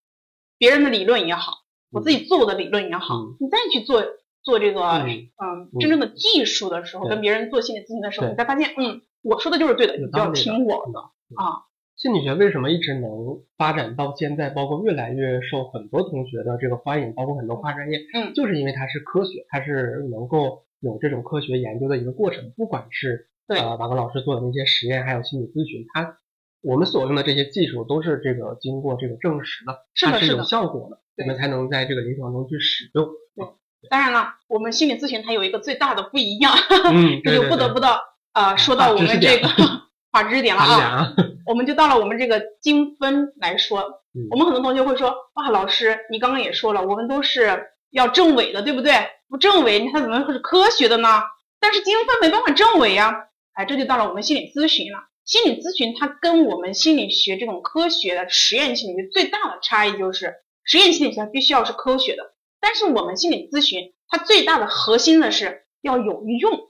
[0.59, 1.53] 别人的理论也好，
[1.93, 4.05] 我自己做过的理论也好，你再去做
[4.43, 11.01] 做这个嗯真正的技术的时候，跟别人做心理咨询的时候，你才发现，嗯，我说的就是对的，你不要听我的
[11.37, 11.63] 啊。
[11.97, 20.65] 心理学为什么一直能发展到现在，包括越来越受很多同学的这个欢迎，包括很多跨专业，嗯，就是因为它是科学，它是能够。
[20.85, 26.19] 有这种科学研究的一个过程，不管是呃马格老师做的那些实验，还有心理咨询，它
[26.63, 33.07] 我们所用的这些技术都是这个经过这个证实的，它是有效果的，我们才能在这个临床中去使用。
[33.35, 36.53] 对，当然了，我们心理咨询它有一个最大的不一样，
[36.93, 38.01] 嗯， 这就不得不到
[38.33, 39.49] 呃说到我们这个
[40.11, 41.15] 法 知识点了啊，
[41.47, 48.93] 我们就到了我们这个精分来说，我们很多同学会说，哇，老师你刚刚也说了，我们都是要证伪的，对不对？
[49.29, 51.23] 不证伪，它怎么会是科学的呢？
[51.61, 54.99] 但是精分没办法证伪呀，哎，这就到了我们心理咨询了。
[55.25, 66.69] 心理咨询它跟我们心理学这种科学的实验心理学最大的差异就是，实验心理学必须要是科学的，但是我们心理咨询它最大的核心的是要有用，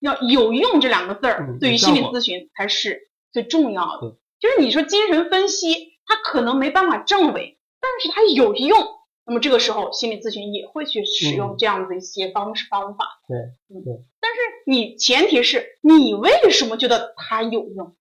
[0.00, 4.16] 要有用这两个字儿，对于心理咨询才是最重要的。
[4.40, 8.99] 就是你说精神分析，它可能没办法证伪，但是它有用。
[9.30, 13.04] 那么这个时候，心理咨询也会去使用这样的一些方式方法。
[13.28, 13.38] 对，
[13.68, 13.94] 嗯，对。
[14.18, 17.94] 但是你前提是你为什么觉得它有用？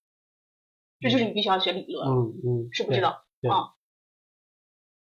[1.00, 2.08] 这就是你必须要学理论。
[2.10, 3.10] 嗯嗯，知不知道？
[3.48, 3.78] 啊，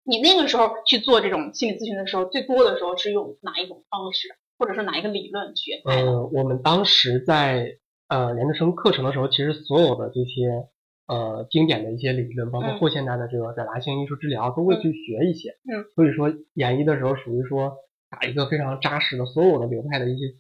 [0.03, 5.81] 你那个时候去做这种心理咨询的时候，最多的时候是用哪一种方式，或者是哪一个理论学？
[5.85, 10.69] 呃，我们当时在呃研究生课程的时候，其实所有的这些。
[11.07, 15.51] 呃，经典的一些理论，包括后现代的这个表达性艺术治疗，都会去学一些。
[15.71, 17.77] 嗯，所以说研一的时候，属于说
[18.11, 20.35] 打一个非常扎实的所有的流派的一些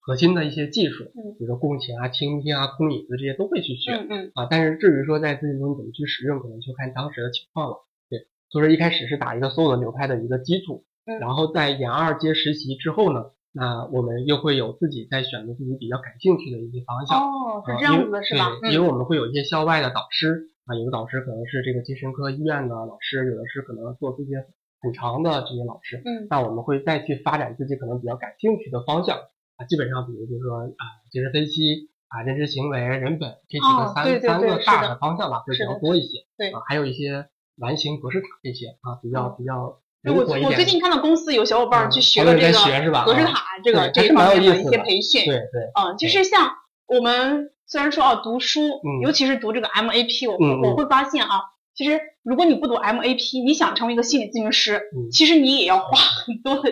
[0.00, 3.92] 核心的一些技术，嗯，比如说共情啊、倾听啊、空椅子这些都会去学。
[3.92, 4.32] 嗯嗯。
[4.34, 7.76] 啊，但是至于说在咨询中怎么去使用，可能就看当时的情况了。
[8.10, 13.30] 对，所以说一开始是打一个所有的流派的一个基础，嗯，然后在研二阶实习之后呢。
[13.54, 18.48] 那我们又会有自己在选择自己比较感兴趣的一些方向哦，是这样子的是吧？
[18.62, 24.46] 对，因为我们会有一些校外的导师啊，有的导师可能是这个精神科医院的老师，有的是可能做这些
[24.80, 26.00] 很长的这些老师。
[26.02, 29.18] 嗯，那我们会再去发展自己可能比较感兴趣的方向
[29.56, 36.24] 啊，基本上比如就是说啊，精神分析啊，认知行为、人本这几个三三个大的方向吧，会比较多一些。
[36.38, 39.78] 对啊，还有一些完形格式塔这些啊，比较比较。
[40.04, 42.58] 我我最近看到公司有小伙伴去学了这个
[43.04, 45.24] 格式塔，这个这方面的一些培训。
[45.24, 45.62] 对对。
[45.80, 46.50] 嗯，就是像
[46.86, 51.40] 我们虽然说啊读书，尤其是读这个 MAP，我我会发现啊，
[51.74, 56.70] 其实如果你不读 MAP，你想成为一个心理咨询师，其实你也要花很多的。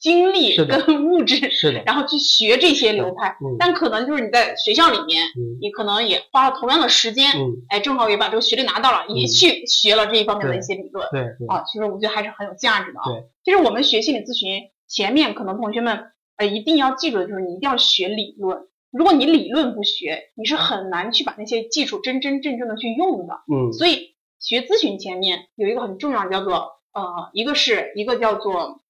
[0.00, 5.26] 精力跟物质，是的，然后去学这些流派，但可能就是你在学校里面，
[5.60, 7.30] 你可能也花了同样的时间，
[7.68, 13.04] 哎，正好也把这个学历拿到了，也去学了这一方面的一些理论，对，啊，其实我觉得还是很有价值的啊。
[13.10, 18.58] 对，其实我们学心理咨询，前面可能同学们呃一定要记住的就是你一定要学理论，
[18.90, 23.34] 如果你理论不学，你是很难去把那些技术真真正正的去用的。
[23.52, 28.80] 嗯，所以学咨询前面有一个很重要的叫做呃，一个是一个叫做。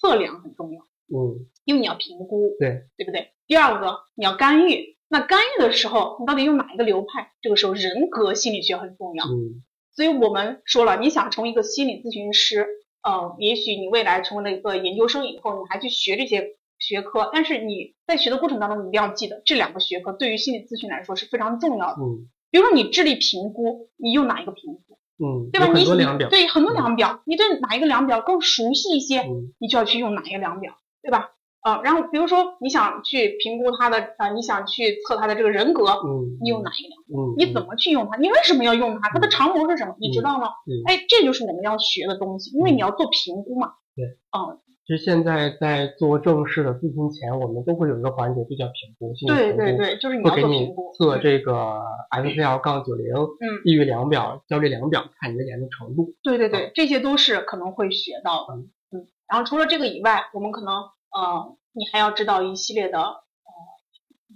[0.00, 3.32] 测量很重要，嗯，因为你要评估，对，对不对？
[3.46, 7.32] 第二个，你要干预，那干预的时候，你到底用哪一个流派？
[7.40, 12.66] 这个时候人格心理学很重要，嗯，所以我们说了，你想成为一个心理咨询师，
[13.02, 24.97] 呃，也许你未来成为了一个研究生以后，你还去学这些学科，但是你在学的过程当中，你一定要记得这两个学科对于心理咨询来说是非常重要的，嗯，比如说你智力评估，你用哪一个评估？
[25.18, 25.66] 嗯，对吧？
[25.74, 25.84] 你
[26.30, 29.22] 对很多量表，你对哪一个量表更熟悉一些，
[29.58, 31.30] 你就要去用哪一个量表，对吧？
[31.60, 37.02] 啊，然后比如说你想去评估他的啊，你想去测他的这个人格，嗯，你用哪一个量？
[37.10, 38.16] 嗯，你怎么去用它？
[38.16, 39.10] 你为什么要用它？
[39.10, 39.96] 它的长模是什么？
[39.98, 40.48] 你知道吗？
[40.86, 43.72] 哎，这就是我们要学的东西，因为你要做评估嘛。
[43.96, 44.04] 对，
[44.36, 44.60] 嗯。
[44.88, 49.12] 其实现在在做正式的咨询前，我们都会有一个环节，就叫评估。
[49.26, 50.90] 对对对，就是你要做评估。
[50.94, 56.14] 测这个 SCL 杠九零，嗯，抑郁量表、焦虑量表，看你的严重程度。
[56.22, 58.54] 对对对，这些都是可能会学到的。
[58.90, 63.20] 嗯，然后除了这个以外，我们可能呃，你还要知道一系列的呃，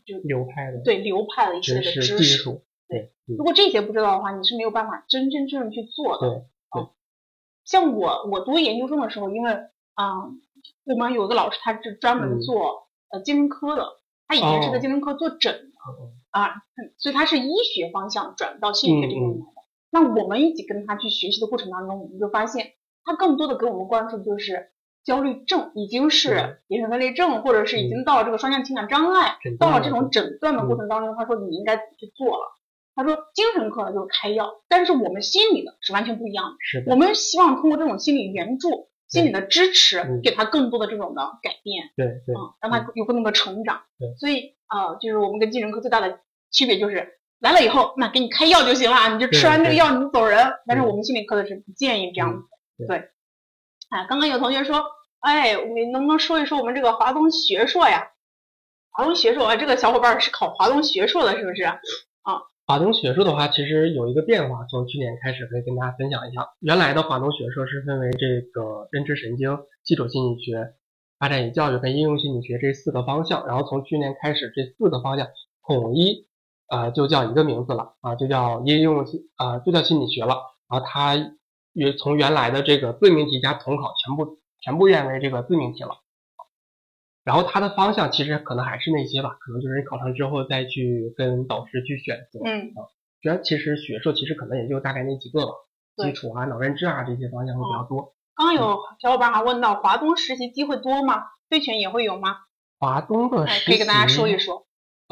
[0.05, 2.45] 就流派的对流派的一些的知识。
[2.91, 6.29] 对，如果这些不知道的话，你是没有办法真真正正去做的。
[6.29, 6.89] 对对，
[7.65, 9.57] 像我我读研究生的时候，因为
[9.95, 10.31] 啊，
[10.85, 13.87] 我们有个老师他是专门做呃精神科的，
[14.27, 15.71] 他以前是在精神科做诊的
[16.31, 16.63] 啊，
[16.99, 19.43] 所以他是医学方向转到心理学这边来的。
[19.91, 22.73] 那我们一起跟他去学习的过程当中，我们就发现
[23.05, 24.71] 他更多的给我们关注就是
[25.05, 32.47] 焦虑症已经是精神分裂症，或者是已经到了这个双向情感障碍，到了这种诊断的过程当中，他说你应该怎么去做了。
[32.95, 36.57] 他说精神科的就是开药，但是我们心理的是完全不一样的。
[36.61, 38.89] 是我们希望通过这种心理援助。
[39.13, 43.83] 心理的支持，给他更多的这种的改变，对对，嗯，让他有更多的成长。
[43.99, 46.21] 对，所以啊，就是我们跟精神科最大的
[46.51, 50.39] 区别就是来了以后，那给你开药就行了，你就吃完这个药你就走人。
[50.67, 52.87] 但是我们心理科的是不建议这样子。
[52.89, 52.97] 对，
[53.91, 54.83] 哎，刚刚有同学说，
[55.21, 58.09] 哎，你能不能说一说我们这个华东学硕呀？
[58.93, 61.65] 华东学硕啊，这个小伙伴是考华东学硕的，是不是？
[62.65, 66.49] 华东学硕的话，其实有一个变化，从去年开始可以跟大家分享一下。
[66.61, 70.75] 原来的华东学硕是分为这个认知神经、基础心理学、
[71.19, 75.27] 发展与教育跟应用心理学这四个方向，然后从去年开始，这四个方向
[75.67, 76.29] 统一，
[76.69, 80.37] 呃，就叫一个名字了啊，就叫应用心，呃，就叫心理学了。
[80.71, 81.17] 然后它
[81.73, 85.97] 原从原来的这个自命题加统考全部全部变为这个自命题了。
[87.25, 92.41] 然后它的方向其实可能还是那些吧，可能就是你考上之后再去跟导师去选择。
[92.45, 92.73] 嗯，
[93.21, 95.53] 主要其实学硕其实可能也就大概那几个吧，
[95.97, 98.15] 基础啊、脑认知啊这些方向会比较多。
[98.35, 101.23] 刚刚有小伙伴还问到华东实习机会多吗？
[101.49, 102.39] 飞泉也会有吗？
[102.79, 104.67] 华东的实习可以跟大家说一说。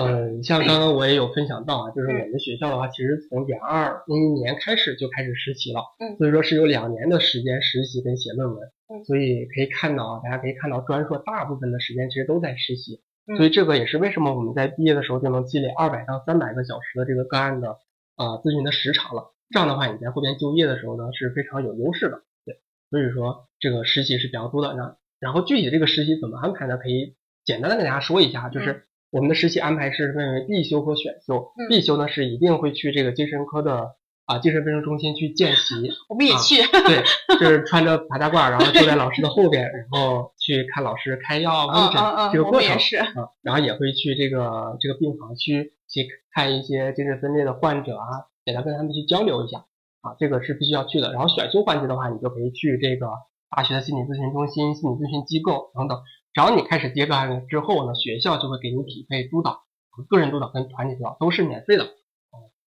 [0.06, 13.00] 嗯，像刚刚我也有分享到啊，就是我们学校的话，其实从研二那一年开始就开始实习了，嗯，所以说是有两年的时间实习跟写论文，嗯，所以可以看到啊，大家可以看到专硕大部分的时间其实都在实习，
[13.36, 17.78] 所以这个也是为什么我们在毕业的时候就能积累二百到三百个小时的这个个案的
[18.16, 22.56] 啊咨询的时长了，这样的话你在后边就业的时候呢是非常有优势的，对，
[22.90, 26.76] 所以说这个实习是比较多的，然然后具体这个实习怎么安排呢？
[26.76, 28.86] 可以简单的跟大家说一下，就是。
[29.10, 31.52] 我们的实习安排是分为必修和选修。
[31.68, 33.96] 必修呢是一定会去这个精神科的
[34.26, 35.90] 啊精神卫生中心去见习。
[36.08, 36.56] 我们也去。
[36.86, 37.02] 对，
[37.38, 42.00] 就是穿着白大褂，然后坐在老师的后边，然后去看老师开药问诊
[42.32, 42.70] 这个过程。
[42.70, 49.64] 啊，然后也会去这个这个病房区去看一些精神分裂的患者啊，简单跟他们去交流一下。
[50.02, 51.12] 啊，这个是必须要去的。
[51.12, 53.06] 然后选修环节的话，你就可以去这个
[53.54, 55.98] 大学的心理咨询中心、心理咨询机构等等。
[56.32, 59.62] 只要你开始接个案之后呢，学校就会给你匹配督导，
[60.08, 61.88] 个人督导跟团体督导都是免费的，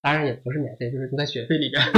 [0.01, 1.81] 当然也不是免费，就是都在学费里边。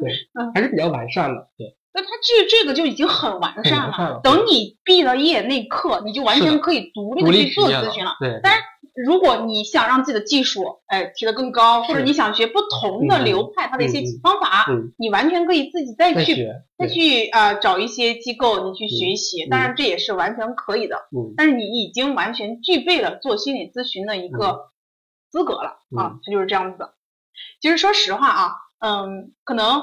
[0.00, 0.12] 对，
[0.54, 1.48] 还是比较完善的。
[1.56, 4.20] 对，那他这这个就已经很完善了。
[4.22, 8.16] 等你毕了业那刻，你就完全可以独立的去做咨询了。
[8.20, 8.62] 对，但是。
[9.04, 14.66] 如果你想让自己的技术，哎，提得更高，或者你想学不同的流派，它的一些方法，
[14.98, 20.96] 你完全可以自己再去再去啊找一些机构你去学习，当然这也是完全可以的。
[21.36, 24.70] 但是你已经完全具备了做心理咨询的一个
[25.30, 26.94] 资格了啊，它就是这样子的。
[27.60, 29.82] 其实说实话啊，嗯，可能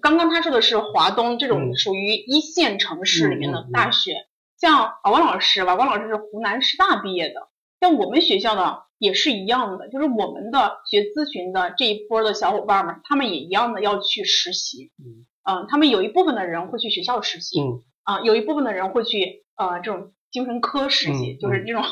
[0.00, 4.26] 刚刚他说的是华东这种属于一线城市里面的大学，
[4.58, 7.48] 像瓦王老师，吧王老师是湖南师大毕业的。
[7.84, 14.90] 像我们学校呢也是一样的，就是我们的学咨询的这一波的小伙伴们，他们也一样的要去实习。
[14.98, 21.82] 嗯，嗯，他们有一部分的人会去学校实习，嗯，啊，有一部分的人会去呃这种精神科实习，就是这种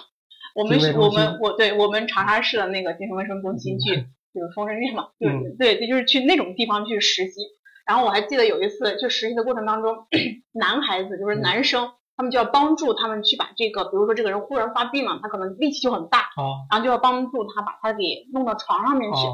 [0.54, 3.94] 我们我们我对我们长沙市的那个精神卫生中心去，
[4.32, 5.28] 就是丰盛院嘛，对
[5.58, 7.42] 对对，就是去那种地方去实习。
[7.84, 10.06] 然后我还记得有一次去实习的过程当中，
[10.52, 11.90] 男孩子就是男生。
[12.16, 16.28] 他们就要帮助他们去把这个，比如说这个人忽然发病了，他可能力气就很大，
[16.70, 19.26] 然后就要帮助他把他给弄到床上面去，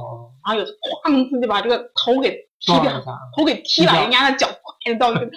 [0.45, 2.93] 然后有哐一次就把这个头给踢掉，
[3.37, 5.31] 头给踢了，人家的脚啪就到那个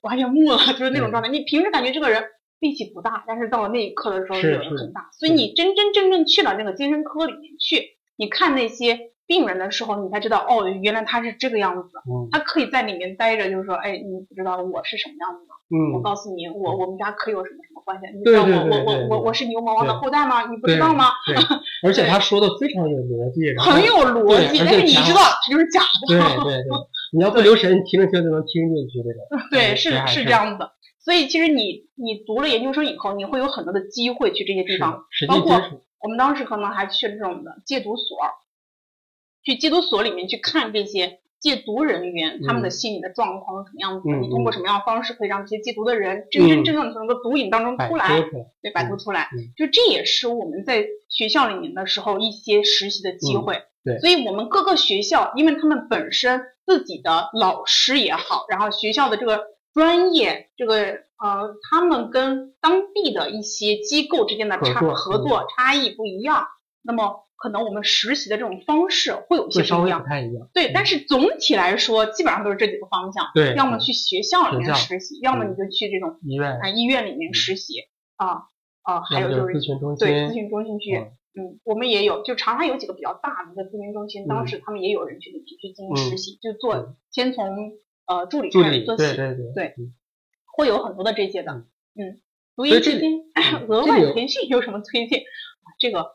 [0.00, 1.28] 完全木了，就是那种状态。
[1.28, 2.24] 你平时感觉这个人
[2.58, 5.10] 力气不大，但是到了那一刻的时候就很大。
[5.12, 9.09] 所以你真真正正去了那个精神科里面去，你看那些。
[9.30, 11.88] 病人的时候，你才知道哦，原来他是这个样子。
[12.10, 15.54] 嗯，他可以在里面待着，就是说，哎，你不知道我是什么样子吗。
[15.70, 18.06] 嗯，我告诉你，我我们家可有什么什么么关系？
[18.16, 18.48] 你知道我？
[18.48, 20.50] 我我我我是牛魔王的后代吗？
[20.50, 21.06] 你不知道吗？
[21.26, 21.36] 对，
[21.82, 26.06] 而且他说的非常有逻辑，很有逻辑，但是你知道这就是假的。
[26.08, 26.70] 对对对，
[27.12, 29.48] 你要不留神，你听着听就能听进去这个。
[29.50, 30.68] 对，是是这样子。
[31.02, 35.60] 所以其实你你读了研究生以后，你会有很多的机会去这些地方，包括
[36.02, 38.18] 我们当时可能还去了这种的戒毒所，
[39.44, 48.20] 去戒毒所里面去看这些戒毒人员他们的心理的状况是什么样子，你通过什么样的方式可以让这些戒毒的人真真正正的从这个毒瘾当中出来，
[48.62, 49.28] 对，摆脱出来。
[49.56, 53.62] 就这也是我们在学校里面的时候一些实习的机会。
[53.84, 59.44] 对，所以我们各个学校，因为他们本身自己的老师也好，然后学校的这个。
[59.72, 60.74] 专业这个
[61.16, 66.44] 呃，他们跟当地的一些机构之间的差合作差异不一样，
[66.82, 70.02] 那么可能我们实习的这种方式会有些不一样。
[70.02, 70.48] 不太一样。
[70.54, 73.26] 对，但是总体来说，基本上都是这几个方向。
[73.34, 73.54] 对。
[73.54, 77.74] 要么去学校里面实习，要么你就去这种医院啊医院里面实习
[78.16, 78.44] 啊
[78.82, 80.06] 啊，还有就是咨询中心。
[80.06, 80.94] 对，咨询中心去。
[81.34, 87.72] 嗯，我们也有，就长沙有几个比较大的一个咨询中心，当时他们也有人去去进行实习，就做先从。
[88.06, 89.74] 呃，助理开始做起，对对对，对，
[90.56, 91.52] 会有很多的这些的，
[91.94, 92.20] 嗯，
[92.56, 93.08] 读研期间
[93.68, 95.22] 额外培训有什么推荐？
[95.78, 96.10] 这个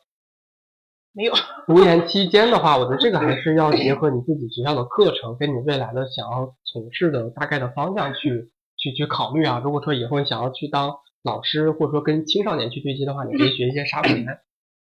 [1.15, 1.33] 没有。
[1.65, 9.61] 读研期间的话，我觉得这个还是要结合你自己学校的课程，跟你未来的想要从事的大概的方向去去去考虑啊。
[9.63, 14.13] 如果说以后你想要去当老师，或者说跟青少年去对接的话，你可以学一些沙盘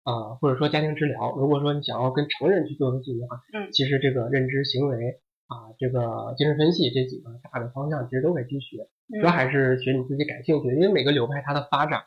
[0.02, 1.32] 啊，或者说家庭治疗。
[1.36, 4.96] 如果说你想要跟成人去做对接的话，嗯，其实这个认知行为。
[5.46, 8.88] 啊，这个精神分析这几个大的方向其实都可以去学，
[9.20, 12.00] 主要还是学你自己感兴趣的，因为每个流派它的发展，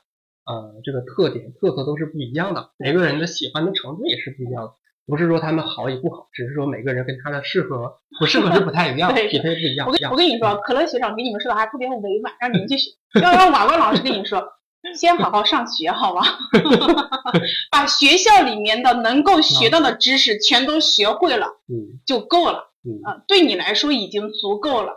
[0.48, 4.72] 呃，这个特点特色都是不一样的，每个人的喜欢的程度也是不一样的，
[5.06, 9.88] 不是说他们好与不好，只是说每个人跟他的适合不适合是不太一样，匹配不一样。
[9.88, 14.42] 我跟我跟你说，可乐学长给你们说的还特别委婉，让你们去学，要让瓦罐老师跟你说，
[14.96, 16.22] 先好好上学，好吗？
[17.70, 22.72] 把学校里面的能够学到的知识全都学会了，嗯，就够了。
[22.86, 24.94] 嗯，对你来说已经足够了，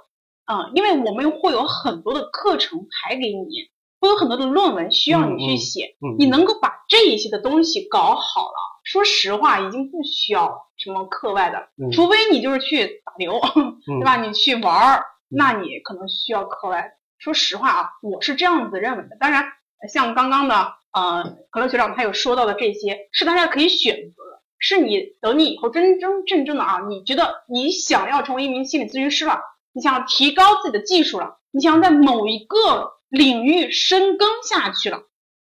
[0.47, 3.69] 嗯，因为我们会有很多的课程排给你，
[4.01, 13.39] 会有很多的论文需要你去写，你能够把这一些的东西搞好了，说实话已经不需要什么课外的，除非你就是去打流，
[13.85, 14.17] 对吧？
[14.17, 16.93] 你去玩儿，那你可能需要课外。
[17.19, 19.17] 说实话啊，我是这样子认为的。
[19.21, 19.45] 当然，
[19.93, 24.23] 像刚刚的呃，可乐学长他有说到的这些，是大家可以选择。
[24.59, 29.41] 是你等你以后真真正正的啊，你觉得你想要成为一名心理咨询师了，
[29.73, 34.99] 你想要提高自己的技术了，你想要在某一个领域深耕下去了，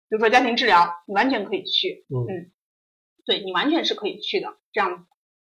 [0.08, 2.50] 比如说家庭治疗，你完全可以去，嗯，
[3.24, 5.04] 对你完全是可以去的，这样子，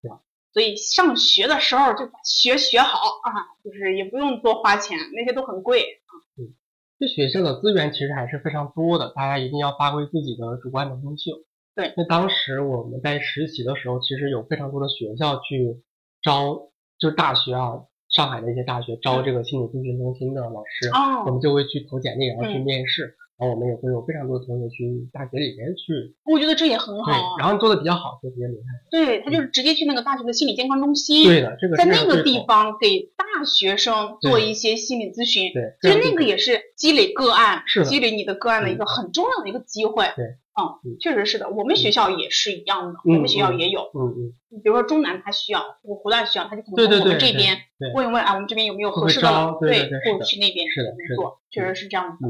[0.02, 0.10] 对
[0.52, 3.30] 所以上学的时候就把学学好啊，
[3.62, 6.10] 就是也不用多花钱，那些都很贵啊。
[6.38, 6.54] 嗯，
[6.98, 11.34] 这学校的资源其实还是非常多的，大家一定要发挥自己的主观能动性。
[11.74, 15.82] 对，那当时我们在实习的时候，其实有非常多的学校去
[16.22, 20.90] 招，就是大学啊，上海的一些大学招这个心理咨询中心的老师，
[21.26, 23.16] 我们就会去投简历，然后去面试。
[23.38, 27.12] 然后我们也会有非常多的同学去大学里面去，我觉得这也很好。
[27.12, 28.62] 对，然后做的比较好就直接离开。
[28.90, 40.06] 对他就是直接去那个大学的心理健康中心，对的，这个在那个地方给大学生做一些心理咨询，对，其实那个也是积累个案，是积累你的个案的一个很重要的一个机会。
[40.16, 40.24] 对，
[40.56, 47.58] 嗯，确实是的，我们学校也是一样的，我们学校也有，嗯嗯，比如说中南他需要，我湖大需要，他就可能从我们这边
[47.94, 52.28] 问一问啊，我们这边有没有合适的，对，或者去那边是的，做，确实是这样的。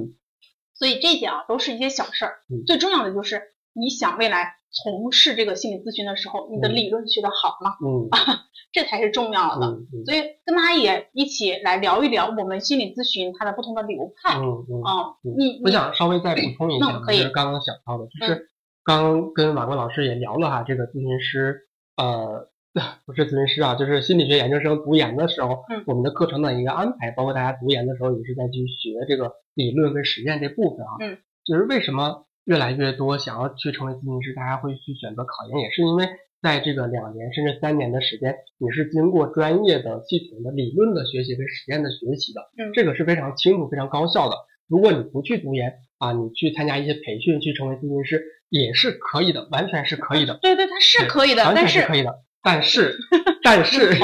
[0.75, 3.41] 所以这些啊都是一些小事儿，最重要的就是
[3.73, 7.73] 你想未来从事这个心理咨询的时候，你的理论学得好吗？
[7.85, 8.09] 嗯，
[8.73, 9.79] 这才是重要的。
[10.05, 14.39] 所以跟大家也一起来聊一聊我们心理咨询它的不同的流派。
[14.39, 14.83] 嗯嗯。
[14.83, 18.51] 啊，你我想稍微再补充一下，就是刚刚想到的，就是
[18.85, 22.51] 刚跟马光老师也聊了哈，这个咨询师呃。
[23.07, 30.93] 不是咨询师啊，就是心理学研究生读研的时候，我们的课程的一个安排，包括大家读研的时候也是在去学这个理论跟实践这部分啊。
[31.01, 36.09] 嗯，就是为什么越来越多想要去成为咨询师，大家会去选择考研，也是因为
[36.41, 42.41] 在这个两年甚至三年的时间，你是经过专业的系统的理论的学习跟实践的学习的。
[42.57, 44.37] 嗯，这个是非常清楚、非常高效的。
[44.69, 50.39] 如果你不去读研啊，你去参加一些培训去成为咨询师也是可以的，完全是可以的。
[50.43, 52.15] 对对，它是可以的，完全是可以的。
[52.43, 52.97] 但是，
[53.43, 53.93] 但是，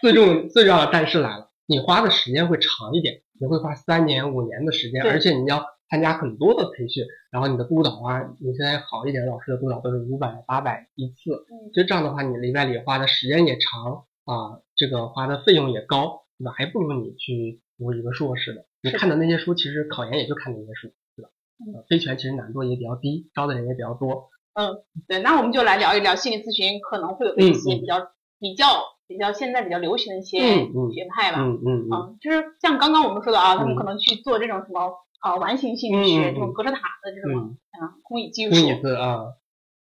[0.00, 16.52] 最重最重要的但是来了，你花的时间会长一点，你会花三年五年的时间，而且你要参加很多的培训，然后你的督导啊，你现在好一点老师的督导都是五百八百一次，其实这样的话，你里外里花的时间也长啊，这个花的费用也高，对吧？
[16.56, 18.66] 还不如你去读一个硕士的。
[18.82, 21.28] 你看的那些书，其实考研也就看那些书，对吧？
[21.64, 24.30] 嗯，非全其实难度也比较低，招的人也比较多。
[24.54, 28.00] 嗯，对，那我们就来聊一聊心理咨询可能会有的一些比较
[28.40, 28.66] 比较
[29.06, 31.38] 比较现在比较流行的一些学派吧。
[31.38, 34.92] 嗯嗯嗯，就是像刚刚我们说的啊，他们可能去做这种什么
[35.24, 38.54] 啊完形心理学，这种格式塔的这种啊空椅技术。
[39.00, 39.34] 啊。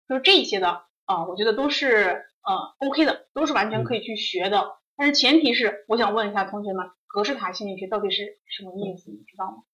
[0.08, 4.78] 就是这些的啊，我觉得都是呃 OK 的，都是完全可以去学的。
[4.96, 9.10] 但是前提是，我想问一下同学们，格式塔心理学到底是什么意思？
[9.10, 9.64] 你知道吗？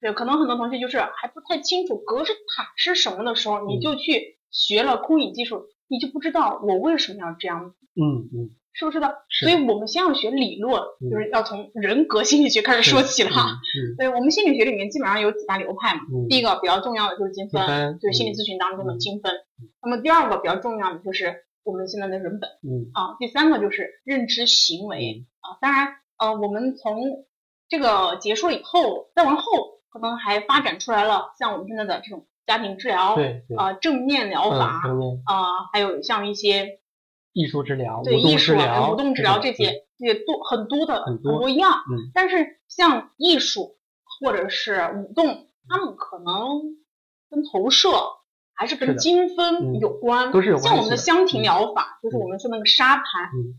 [0.00, 7.76] 对，可能很多同学就是还不太清楚格式塔是什么的时候，你就去学了空椅技术，你就不知道我为什么要这样子。
[7.94, 9.06] 嗯嗯，是不是的？
[9.30, 13.58] 所以我们先要学理论，就是要从人格心理学开始说起了哈。
[13.96, 16.02] 对，我们心理学里面基本上有几大流派嘛。
[16.28, 19.32] 第一个比较重要的就是精分，就是心理咨询当中的精分。
[19.80, 21.44] 那么第二个比较重要的就是。
[21.66, 27.24] 我们现在的人本，嗯啊，第三个就是认知行为啊，当然，呃，我们从
[27.70, 34.82] 这个结束了以后，再往后可能还发展出来了，像我们现在的这种家庭治疗，对啊，正面疗法，
[35.24, 36.80] 啊，还有像一些
[37.34, 43.76] 艺术治疗，对艺术啊，舞动治疗这些也多很多的很多样，嗯，但是像艺术
[44.22, 46.78] 或者是舞动，他们可能
[47.28, 47.90] 跟投射。
[48.56, 53.04] 还是跟精分有关，都是有关像我们的香庭疗法，就是我们说那个沙盘，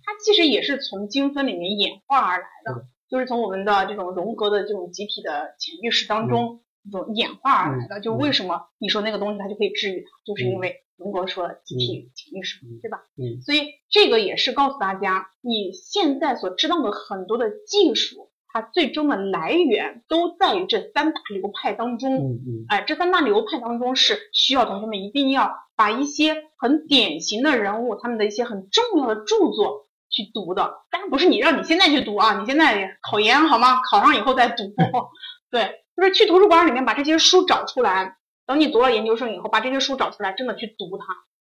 [0.06, 6.62] 它其实也是从精分里面演化而来的，就是从我们的这种荣格的这种集体的潜意识当中
[6.92, 8.00] 这种演化而来的。
[8.00, 13.00] 就为什么你说那个东西它就可以治愈它，就是因为荣格说集体潜意识，对吧？
[13.18, 13.42] 嗯。
[13.42, 18.32] 所以这个也是告诉大家，你现在所知道的很多的技术。
[18.48, 30.74] 它最终的来源都在于这三大流派当中，嗯嗯，哎，这三大流派当中是需要同学们一定要把一些很典型的人物，他们的一些很重要的著作去读的。
[30.90, 33.82] 当然不是你让你现在去读啊，你现在考研好吗？
[33.82, 34.64] 考上以后再读。
[35.52, 41.06] 对，就是去图书馆里面把这些书找出来，等你读了研究生以后，把这些书找出来，真的去读它。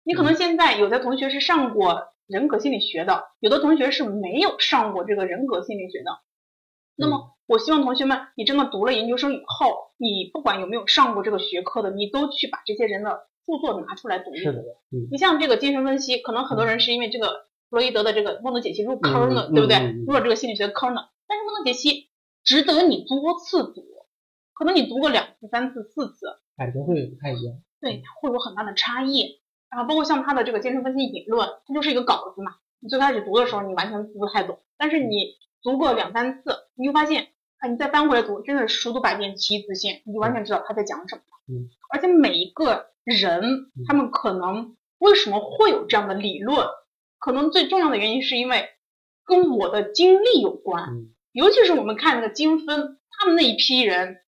[0.03, 6.11] 你可能现在有的同学是上过人格心理学的，有的同学是没有上过这个人格心理学的。
[6.95, 14.35] 那么，我希望同学们，你真的读了研究生以后，你不管有没有上过这个学科的，你都去把这些人的著作拿出来读。
[14.35, 14.63] 是的，
[15.11, 17.27] 你像这个精神分析，可能很多人是因为这个
[17.69, 19.77] 弗洛伊德的这个梦的解析入坑了，对不对？
[20.07, 21.11] 入了这个心理学坑了。
[21.27, 22.09] 但是梦的解析
[22.43, 23.83] 值得你多次读，
[24.57, 26.27] 可能你读过两次、三次、四次，
[26.57, 27.55] 感觉会不太一样。
[27.79, 29.41] 对，会有很大的差异。
[29.69, 32.55] 然后包括像他的这个精神分析引论，它就是一个稿子嘛。
[32.79, 35.35] 你最开始读的时候，你完全读不太懂，但是你。
[35.63, 41.21] 读过两三次，你就发现啊，你再翻回来读，真的是熟读百遍，其义自现，你就完全知道他在讲什么。
[41.49, 43.41] 嗯，而且每一个人，
[43.85, 46.65] 他们可能为什么会有这样的理论，
[47.17, 48.69] 可能最重要的原因是因为
[49.25, 50.83] 跟我的经历有关。
[50.83, 54.19] 嗯，尤其是我们看那个精分，他们那一批人，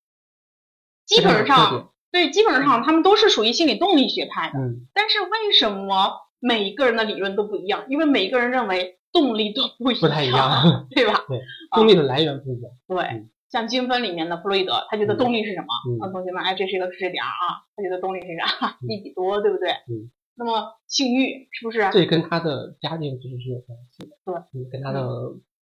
[1.16, 4.58] 基本上对，基本上他们都是属于心理动力学派的。
[4.58, 7.84] 嗯，但是为什么每一个人的理论都不一样？
[7.88, 8.96] 因为每一个人认为。
[9.12, 11.24] 动力都不不太一样 对吧？
[11.26, 11.40] 对，
[11.74, 12.70] 动力的来源不一样。
[12.86, 15.66] 对，像精分里面的弗洛伊德，他觉得动力是什么？
[16.06, 18.76] 嗯，同学们，哎，这是一个知识点啊，他觉得动力是啥？
[18.86, 19.70] 利己多，对不对？
[19.90, 20.12] 嗯。
[20.36, 21.90] 那么性欲是不是？
[21.92, 24.16] 这跟他的家庭其实是有关系的。
[24.52, 25.04] 对，跟他的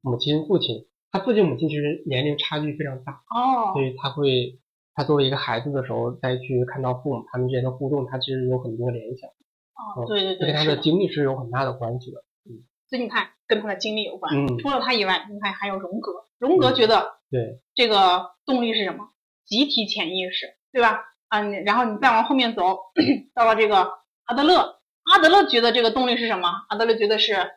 [0.01, 3.21] 母亲、父亲，他父亲、母亲其实年龄差距非常大。
[3.29, 3.75] 哦。
[3.75, 4.59] 所以他会，
[4.97, 9.31] 他作为一个孩子的时候，再去看到父母他们之间的互动，他其实有很多联想。
[9.31, 10.49] 哦，对对对。
[10.49, 12.19] 跟他的经历是有很大的关系的。
[12.51, 14.33] 嗯所以你看，跟他的经历有关。
[14.33, 16.13] 嗯，除了他以外，你看还有荣格。
[16.39, 19.09] 荣格觉得，对这个动力是什么？
[19.45, 21.01] 集体潜意识，对吧？
[21.29, 22.79] 嗯，然后你再往后面走，
[23.35, 23.89] 到了这个
[24.27, 24.79] 阿德勒。
[25.13, 26.49] 阿德勒觉得这个动力是什么？
[26.69, 27.49] 阿德勒觉得是啊，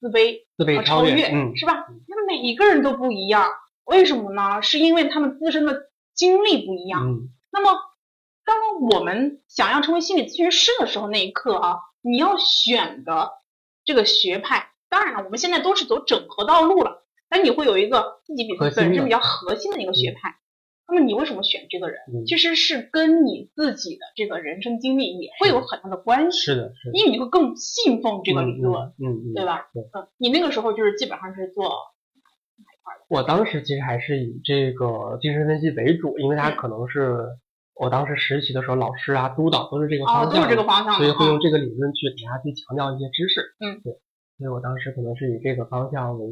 [0.00, 1.86] 自卑、自卑超越，嗯，是吧？
[2.08, 3.48] 那每一个人都不一样，
[3.84, 4.60] 为什么呢？
[4.60, 5.90] 是因为他们自身的
[6.22, 7.06] 经历不一样。
[7.06, 7.78] 嗯，那么
[8.44, 8.56] 当
[8.90, 13.42] 我们想要成为心理咨询师的时候，那一刻啊，你要选的。
[13.84, 17.02] 这个学派，当然了，我们现在都是走整合道路了。
[17.28, 20.36] 但你会有一个自己比本身比较核心的一个学派，
[20.86, 21.98] 那么你为什么选这个人？
[22.24, 26.38] 其实是跟你自己的这个人生经历也会有很大的关系。
[26.38, 26.96] 是的，是的。
[26.96, 29.66] 因为你会更信奉这个理论，嗯，对吧？
[29.74, 31.72] 嗯，你那个时候就是基本上是做？
[33.12, 37.28] 我当时其实还是以这个精神分析为主，因为它可能是。
[37.74, 43.40] 我当时实习的时候，老师啊、督导都是这个方向，都是这个方向，所以会用这个理论去给大家去强调一些知识。
[43.58, 43.94] 嗯，对，
[44.36, 46.28] 所以我当时可能是以这个方向为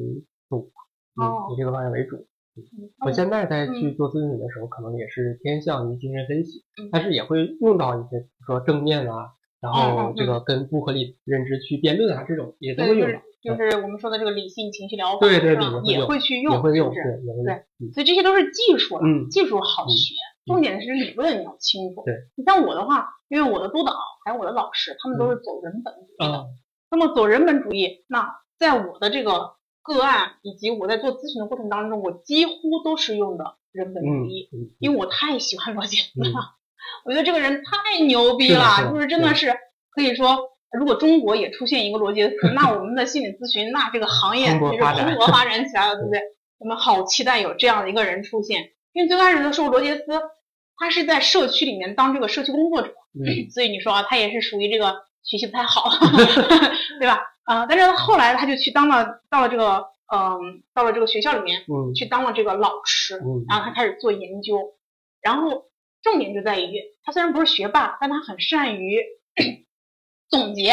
[0.50, 0.70] 主，
[1.16, 2.26] 嗯，以这个方向为主。
[3.00, 6.62] 我现在在去做咨询的时候，可能也是偏向于精神分析，
[6.92, 13.18] 但是也会用到一些，比如说正面啊，然后这个跟不合理认知去辩论啊，这种也都会用到。
[13.42, 17.02] 就是我们说的这个理性情绪疗法，对对对，也会去用，也会用，对
[17.44, 20.14] 对，所以这些都是技术了，技术好学，
[20.44, 22.02] 重点是理论你要清楚。
[22.04, 26.46] 对，你像我的话，因为我的督导还有我的老师，他们都是走人本主义的，
[26.90, 36.56] 那么走人本主义，那在我的这个个案以及我在做咨询的过程当中，我几乎都是用的人本主义，因为我太喜欢罗杰斯了，
[37.06, 39.34] 我觉得这个人太牛逼了，就是真的。
[39.34, 39.56] 是
[39.92, 40.50] 可以说。
[40.78, 44.68] 如果中国也出现一个罗杰斯， 那我们的心理咨询，那这个行业就是蓬
[45.16, 46.20] 勃发展起来了，对不对？
[46.58, 48.70] 我们好期待有这样的一个人出现。
[48.92, 50.04] 因为最开始的时候，罗杰斯
[50.76, 52.92] 他是在社区里面当这个社区工作者，
[53.50, 55.90] 所以你说啊，他也是属于这个学习不太好，
[56.98, 57.20] 对吧？
[57.44, 61.62] 啊，但是后来他就去当了，到了这个，嗯，到了这个学校里面，
[61.94, 63.16] 去当了这个老师，
[63.48, 64.74] 然后他开始做研究，
[65.22, 65.64] 然后
[66.02, 69.00] 重点就在于，他虽然不是学霸，但他很善于。
[70.30, 70.72] 总结，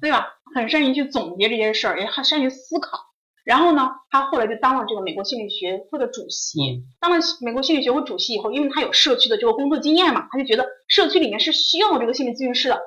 [0.00, 0.26] 对吧？
[0.54, 2.98] 很善于去总结这些事儿，也很善于思考。
[3.44, 6.58] 然后呢，他后来就当了这个美国心理学会的主席。
[6.98, 12.80] 当了美国心理学会主席以后，因为他有社区的这个工作经验嘛，他就觉得社区里面是需要这个心理咨询师的。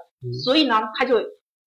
[0.44, 1.16] 所以呢，他就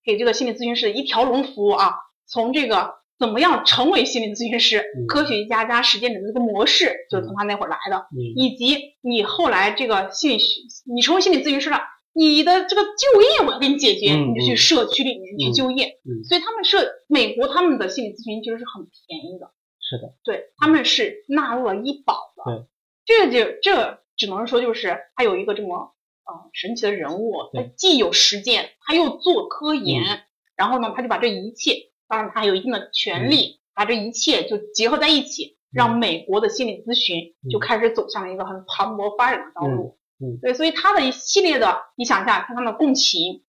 [0.04, 1.94] 给这个心理咨询师一条龙服务啊，
[2.26, 8.08] 从这个怎么样成为心理咨询师，科学家加实践者的这个模式，就是从他那会儿来的。
[8.36, 10.60] 以及你后来这个心理学，
[10.92, 11.80] 你成为心理咨询师了。
[12.14, 15.98] 你的这个就业我要给你解决，你就去社区里面去就业。
[16.28, 19.50] 所以他们社美国，他们的心理咨询其实是很便宜的。
[19.80, 22.66] 是的，对，他们是纳入了医保的。
[23.04, 25.94] 对，这就这只能说就是他有一个这么
[26.24, 30.24] 呃神奇的人物，他既有实践，他又做科研，
[30.56, 39.98] 然后呢，他就把这一切，当然他还有一定的权利，把这一切就结合在一起，让美国的心理咨询就开始走向了一个很蓬勃发展的道路。
[40.40, 43.42] 对，所以他的一系列的，你想一下，看他的共情，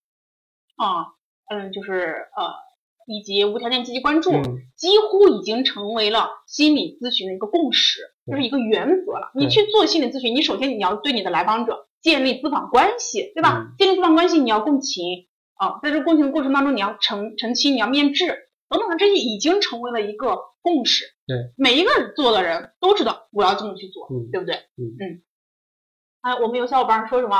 [0.76, 1.14] 啊，
[1.48, 2.54] 嗯，就是呃，
[3.06, 4.32] 以及无条件积极关注，
[4.76, 9.30] 几乎已经成为了心理咨询的一个共识，就是一个原则了。
[9.34, 13.74] 你去做心理咨询，你首先你要对你的来访者建立咨访关系，对吧？
[13.78, 18.26] 建立咨访关系，你要共情啊，在这共情的过程当中，你要澄澄清，你要面质
[18.68, 21.04] 等等，这些已经成为了一个共识。
[21.26, 24.56] 对，每一个做的人都知道我要这么去做，对不对？
[24.76, 25.22] 嗯嗯。
[26.24, 27.36] 啊，我们有小伙伴说什么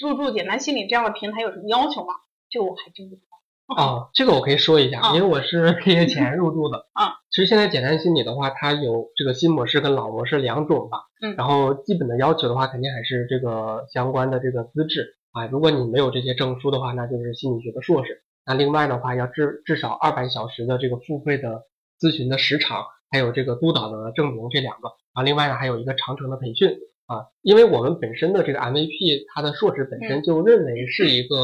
[0.00, 2.14] 入驻简单心理这样的平台有什么要求吗？
[2.48, 3.76] 这个我还真不知道。
[3.76, 6.86] 哦，这个我可以说一下，因为我是毕业前入驻的。
[6.94, 11.00] 啊，其实现在简单心理的话，它有这个新模式跟老模式两种吧。
[11.20, 11.34] 嗯。
[11.36, 15.44] 然后基本的要求的话，肯定还是这个相关的这个资质啊。
[15.48, 18.22] 如果你没有这些证书的话，那就是心理学的硕士。
[18.46, 21.64] 那另外的话，要至至少二百小时的这个付费的
[22.00, 25.22] 咨询的时长，还有这个督导的证明这两个啊。
[25.22, 26.78] 另外呢，还有一个长程的培训。
[27.06, 31.36] 啊，因为我们本身的这个 MVP，它的硕士本身就认为是一个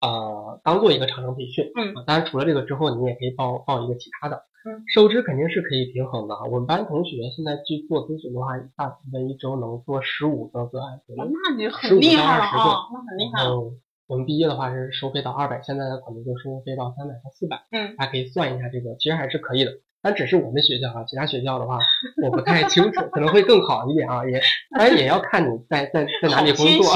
[0.00, 1.70] 呃，当做一个长程培训。
[1.74, 4.44] 嗯，当然除了这个之后，你也可以报报一个其他的。
[4.64, 6.36] 嗯，收支肯定是可以平衡的。
[6.44, 11.28] 我们班同学现在去做咨询的话，大部分一周能做十五个个案左右。
[11.42, 13.42] 那你很厉害了啊，那很厉害。
[13.42, 13.72] 然后
[14.06, 17.64] 我们毕业的话是收费到二百，现在可能就收费到三百到四百。
[17.72, 19.72] 嗯，大家可以算一下这个，其实还是可以的。
[20.02, 21.78] 但只是我们学校啊，其他学校的话，
[22.22, 24.26] 我不太清楚，可能会更好一点啊。
[24.26, 24.40] 也
[24.76, 26.94] 当然也要看你在在在哪里工作，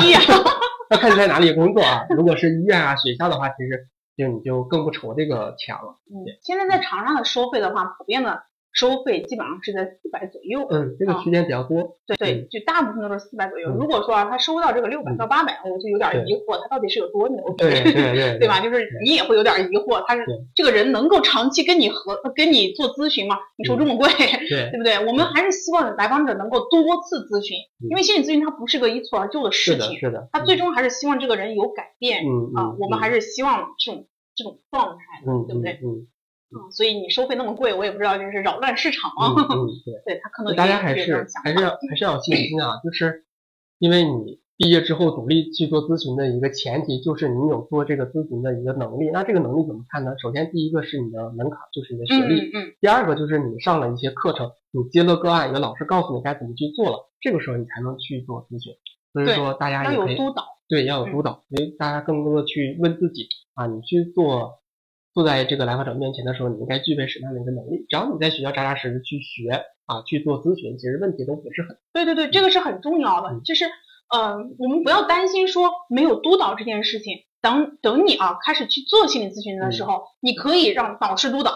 [0.90, 2.06] 要看你在哪里工作啊。
[2.10, 3.86] 如果是医院啊、学校的话，其实
[4.16, 5.98] 就你就更不愁这个钱了。
[6.10, 8.42] 嗯，现在在长沙的收费的话，普遍的。
[8.76, 13.70] 收费基本上是在四百左右，嗯，这个区间比较多，对对，就大部分都是四百左右。
[13.70, 18.60] 如果说啊，他收到这个六百到八百，我就有点疑惑，他到底是有多牛逼，对对对，对吧？
[18.60, 23.38] 就是你也会有点疑惑，他是这个人能够长期跟你合跟你做咨询吗？
[23.56, 24.08] 你收这么贵，
[24.48, 24.98] 对对不对？
[25.06, 27.56] 我们还是希望来访者能够多次咨询，
[27.88, 32.24] 因为心理咨询它不是个一蹴而就的事情，是的，他最终还是希望这个人有改变，
[32.54, 35.80] 啊，我们还是希望这种这种状态，对不对？
[35.82, 36.06] 嗯。
[36.56, 39.34] 嗯，所以你收费那么贵，我也不知道，这是扰乱市场吗？
[39.50, 43.24] 嗯，对， 对他可能大家还是还是要还是要有信心啊，就是
[43.78, 49.10] 因为你毕业之后独立去做咨询的一个前提，就是你有做这个咨询的一个能力。
[49.12, 50.14] 那这个能力怎么看呢？
[50.18, 52.50] 首先第一个是你的门槛，就是你的学历。
[52.54, 52.72] 嗯。
[52.80, 58.72] 第二个就是你上了一些课程，你接了个案，有老师告诉你该怎么去做了，这个时候你才能去做咨询。
[59.12, 60.44] 所以说大家也可以督导。
[60.68, 64.54] 对，要有督导，所以大家更多的去问自己啊，你去做。
[65.16, 67.86] 坐在这个来访者面前的时候，你应该具备什么样的一个能力？
[67.88, 69.48] 只要你在学校扎扎实实去学
[69.86, 71.78] 啊，去做咨询，其实问题都不是很。
[71.94, 73.40] 对对对，这个是很重要的。
[73.42, 73.64] 就是，
[74.14, 77.20] 嗯，我们不要担心说没有督导这件事情。
[77.40, 81.52] 等等你啊，开始去做心理咨询的时候，你可以让导师督导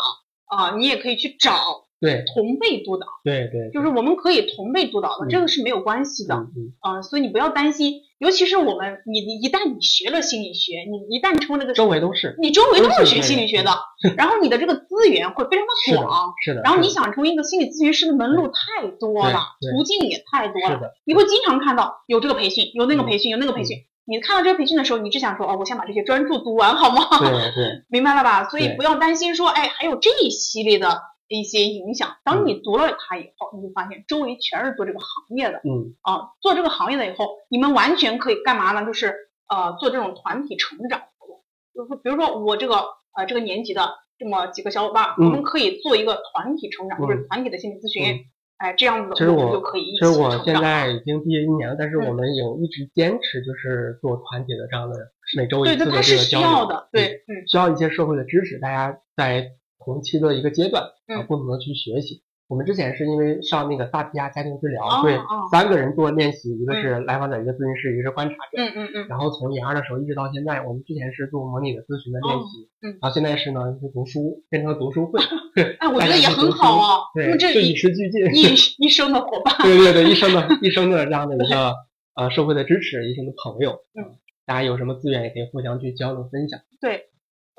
[0.46, 1.52] 啊，你也可以去找
[2.00, 3.06] 对同辈督导。
[3.22, 6.34] 对对，就是我们可以同辈督导的，这个是没有关系的。
[6.34, 7.02] 嗯嗯。
[7.02, 8.00] 所以你不要担心。
[8.20, 13.70] 尤其是我们，你你一旦你学了心理学，你一旦成为了个周围都是，你周围都是学心理学的，
[14.14, 16.60] 然后你的这个资源会非常的广，是的。
[16.60, 19.40] 然后你想成为一个心理咨询师的门路太多了，
[19.72, 23.78] 途径也太多了，你会经常看到有这个培训，有那个培训，有那个培训。
[24.04, 27.06] 你看到这个培训的时候，你只想说哦，我先把这些专注读完，好吗？
[27.20, 28.50] 对对，明白了吧？
[28.50, 31.00] 所以不要担心说，哎，还有这一系列的。
[31.30, 35.94] 一些影响，当你读了它以后，你就发现周围全是做这个行业的，嗯。
[36.02, 38.84] 啊，做这个行业的以后，你们完全可以干嘛呢？
[38.84, 39.14] 就是
[39.48, 41.40] 呃，做这种团体成长活动，
[41.72, 42.74] 就是比如说我这个
[43.16, 48.24] 呃这个年级的这么几个小伙伴，我们可以做一个团体成长，就是团体的心理咨询，
[48.58, 54.96] 哎，这样子其实我就可以一起其实我现在已经毕业一年了，但是我们有一直坚持就是做团体的这样的
[55.36, 59.52] 每周一次的这个交流，对，嗯，需要一些社会的支持，大家在。
[59.84, 62.22] 同期的一个阶段啊，共同的去学习。
[62.48, 65.16] 我们之前是因为上那个萨提亚家庭治疗，对，
[65.52, 68.58] 三个人做练习，一个是来访者，一个咨询师，一个是观察者。
[68.58, 69.06] 嗯嗯嗯。
[69.06, 75.20] 然后从研二的时候一直到现在，我们之前是做模拟的咨询的练习，嗯，然后现在是呢是读书，变成了读书会。
[75.78, 79.54] 哎，我 觉得也很好啊，对，这与时俱进，一一生的伙伴。
[79.62, 81.72] 对对对，一生的一生的这样的一个
[82.16, 83.78] 呃社会的支持，一生的朋友。
[83.94, 86.58] 嗯，大家有什么资源也可以互相去交流分享。
[86.80, 87.09] 对。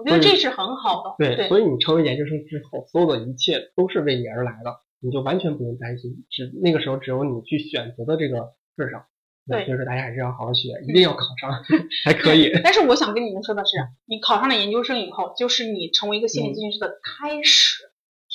[0.01, 1.15] 我觉得这是很好的。
[1.17, 6.25] 对，所以你成为研究生之后，所有的一切都是为你而来的，你就完全不用担心。
[6.29, 9.05] 只那个时候只有你去选择的这个份上。
[9.49, 11.51] 对，就是大家还是要好好学，一定要考上
[12.05, 12.51] 才可以。
[12.63, 13.75] 但是我想跟你们说的是，
[14.05, 17.83] 你考上了研究生以后，就是你成为一个心理咨询师的开始，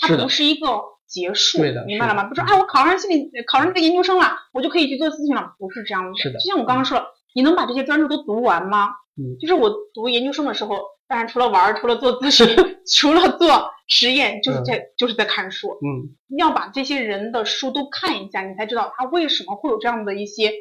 [0.01, 0.67] 它不是一个
[1.07, 1.59] 结束。
[1.59, 2.25] 对的，明白了吗？
[2.25, 6.19] 不是说哎，我考上心理，考上这个研究生了，我就可以去做咨询了，不是这样的。
[6.19, 6.41] 是的。
[6.41, 7.07] 就像我刚刚说了，
[7.37, 8.89] 你能把这些专注都读完吗？
[9.17, 9.39] 嗯。
[9.39, 10.81] 就是我读研究生的时候。
[11.09, 12.47] 当然，除了玩，除了做咨询，
[12.91, 15.69] 除了做实验，就是在就是在看书。
[15.69, 20.53] 嗯，要把这些人的书都看一下，你才知道他为什么会有这样的一些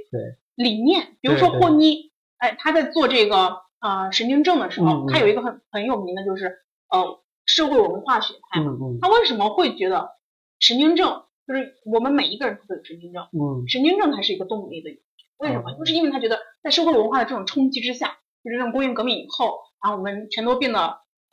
[0.53, 1.17] 理念。
[1.19, 8.61] 比如说霍妮，哎，他在做这个呃神经症的时候，他有一个很很有名的，就是呃社会文化学派。
[8.61, 8.99] 嗯嗯。
[9.01, 10.11] 他为什么会觉得
[10.59, 13.23] 神经症就是我们每一个人都有神经症？
[13.33, 13.67] 嗯。
[13.67, 14.91] 神经症它是一个动力的。
[15.37, 15.73] 为什么？
[15.73, 19.57] 就是因为他觉得在社会文化的这种冲击之下，就是这种工业革命以后。
[19.81, 20.79] 然后我们全都变得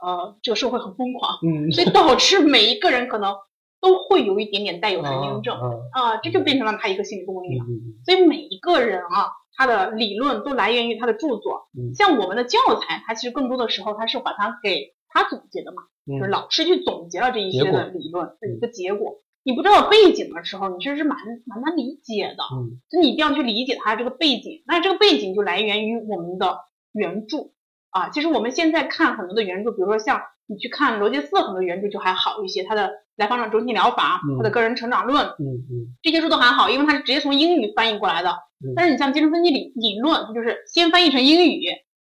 [0.03, 3.37] 呃，这个社会很疯狂，嗯，所以导致每一个人可能
[3.81, 5.57] 都会有一点点带有神经症，
[5.93, 7.65] 啊，这就变成了他一个心理动力了。
[8.05, 15.83] 所以每一个人啊，他的理论都来源于他的著作，像我们的教材，它其实更多的时候它是把它给他总结的嘛，
[16.19, 19.21] 就是老师去总结了这一些的理论的一个结果。
[19.45, 26.59] 你不知道背景的时候，你其实是蛮蛮难理解的，嗯，就你一定要去理解它这个背景，那这个背景就来源于我们的
[26.93, 27.51] 原著。
[27.93, 38.35] 啊，其实我们现在看很多的原著，比如说像你去看罗杰斯很多原著就还好一些，他的来访者中心疗法，他的个人成长论，嗯嗯，这些书都还好，因为他是直接从英语翻译过来的。
[38.77, 41.65] 但是你像精神分析理理论，它就是先翻译成英语，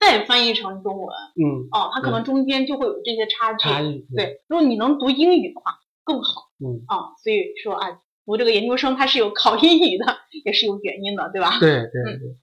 [0.00, 3.68] 再翻译成中文，嗯，哦，它可能中间就会有这些差距。
[4.16, 6.48] 对，如果你能读英语的话更好。
[6.58, 10.06] 嗯，啊，所以说啊，读这个研究生它是有考英语的，
[10.44, 11.58] 也是有原因的，对吧？
[11.60, 12.36] 对对对。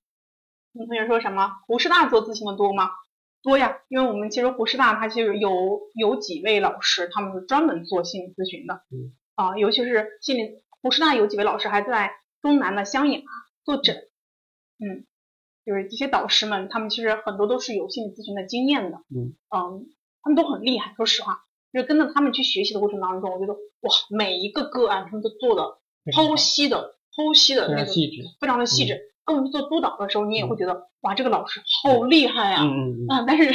[0.71, 1.51] 你同学说什么？
[1.65, 2.91] 胡师大做咨询的多吗？
[3.45, 8.81] 多呀，因为我们其实湖师大它其实有有几位老师，他们是专门做心理咨询的。
[8.91, 13.21] 嗯啊，尤其是心理湖师大有几位老师还在中南的湘雅
[13.63, 13.95] 坐诊。
[14.79, 15.05] 嗯，
[15.63, 18.97] 就是这些导师们，他们其实很多都是有心理咨询的经验的。
[19.15, 19.85] 嗯嗯，
[20.23, 20.95] 他们都很厉害。
[20.97, 27.85] 说实话，就是跟着他们去学习的过程当中，我觉得哇，每一个个案他们都做的剖析的剖析的那个
[28.39, 28.95] 非常的细致。
[28.95, 32.61] 跟我们做督导的时候，你也会觉得哇，这个老师好厉害呀！
[32.61, 33.07] 嗯嗯嗯。
[33.09, 33.51] 啊，但是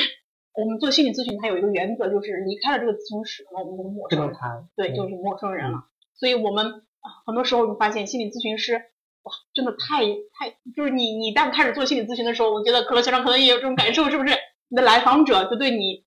[0.52, 4.36] 我们做心理咨询，它有一个原则，就是离开了这个咨询室，那我们就是陌生人。
[4.76, 5.84] 对，就是陌生人了。
[6.14, 6.66] 所以我们
[7.00, 8.74] 啊，很多时候你发现心理咨询师
[9.22, 14.34] 哇，真的太太，就是你你一旦开始做心理咨询的时候，我觉得可乐校长可能也有这种感受，是不是？
[14.68, 16.04] 你的来访者就对你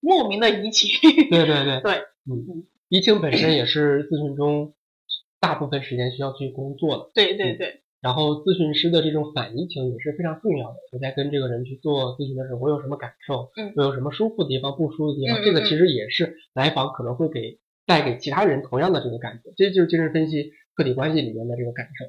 [0.00, 0.90] 莫名的移情。
[1.30, 1.80] 对对对。
[1.80, 1.92] 对，
[2.28, 4.74] 嗯嗯，移情本身也是咨询中
[5.40, 7.10] 大部分时间需要去工作的。
[7.14, 7.82] 对对对。
[8.00, 10.76] 然后咨询师的这种反移情也是非常重要的。
[10.92, 13.50] 我在跟这个人去做咨询的时候，我有什么感受？
[13.56, 15.42] 嗯，我有什么舒服的地方、不舒服的地方？
[15.42, 19.52] 这个其实也是来访可能会给带给其他人同样的这个感觉。
[19.56, 22.04] 这就是精神分析客体关系里面的这个感受。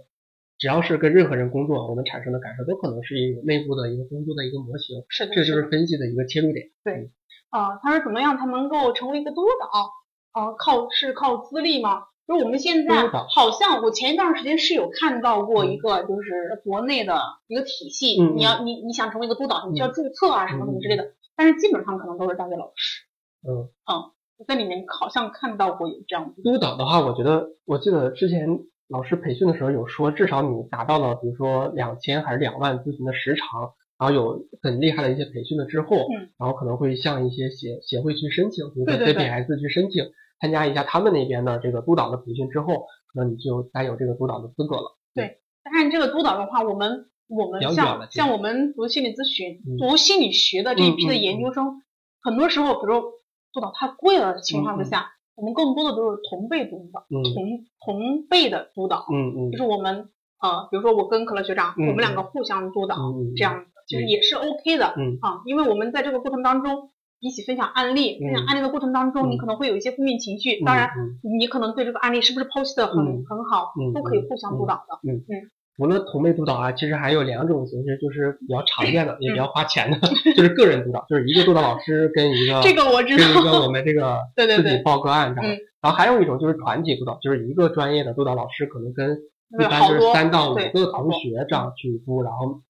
[0.59, 5.03] 只要是跟任何人工作，我们产生的感受都可能是一个内部的一个工作的一个模型。
[5.09, 6.65] 是的，这就是分析的一个切入点。
[6.83, 7.11] 对，
[7.49, 10.41] 啊，他说怎么样才能够成为一个督导？
[10.41, 12.03] 啊，靠是靠资历吗？
[12.27, 23.05] 就我们现在好像，我前一段时间是有看到过一个，就是国内的一个体系，你要你你想成为一个督导，你需要注册啊什么什么之类的，但是基本上可能都是大学老师。
[23.47, 23.69] 嗯。
[23.89, 24.11] 嗯，
[24.45, 26.33] 在里面好像看到过有这样。
[26.43, 28.59] 督导的话，我觉得我记得之前
[28.89, 40.03] 老师培训的时候有说，至少你达到了，比如说两千还是两万咨询的时长，然后有很厉害的一些培训了之后，嗯，然后可能会向一些协协会去申请，比如说 CPS 去申请，
[40.39, 44.97] 参加一下他们那边的这个督导的培训之后，可能你就该有这个督导的资格了。
[45.13, 51.81] 对，当然这个督导的话，我们我们像像我们读心理咨询、读心理学的这一批的研究生，
[52.21, 53.11] 很多时候，比如说
[53.53, 55.11] 督导太贵了的情况之下。
[55.39, 60.09] 我们更多的都是同辈督导，同同辈的督导，嗯嗯，就是我们
[60.41, 62.95] 呃，比如说我跟可乐学长，我们两个互相督导，
[63.35, 66.89] 这样子其实也是 OK 的，嗯啊，因为我们在这个过程当中
[67.19, 70.89] 一起分享案例，分享案例的过程当中，你可能会有一些负面情绪，当然
[71.37, 72.95] 你可能对这个案例是不是剖析的很
[73.25, 75.17] 很好，都可以互相督导的，嗯。
[75.27, 75.51] 嗯。
[75.77, 79.99] 除了同辈督导啊，其实还有两种形式，就是比较常见的， 也比较花钱的，
[80.35, 85.49] 就是个人督导，就是一个督导老师跟一个 这个我知道，跟一个我们这个自己报个案，知道吗？
[85.79, 89.19] 然后还有一种就是团体督导，就是一个专业的督导老师可能跟
[89.59, 92.61] 一般就是三到五个同学这样去督，然后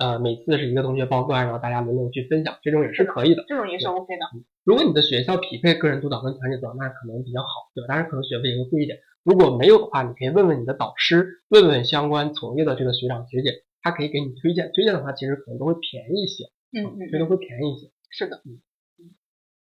[0.00, 4.24] 呃每次是一个同学报个案，然后大家轮流去分享，这种也是可以的，这种也是 OK 的。
[4.64, 7.88] 如果你的学校匹配个人督导跟团体督导，那可能比较好，对吧？
[7.88, 8.98] 当然可能学费也会贵一点。
[9.22, 14.72] 如果没有的话，你可以问问你的导师，问问相关从业的这个学长学姐，他可以给你推荐。
[14.74, 17.90] 推荐的话，其实可能都会便宜一些，嗯嗯，觉得会便宜一些。
[18.08, 18.60] 是的，嗯
[18.98, 19.10] 嗯，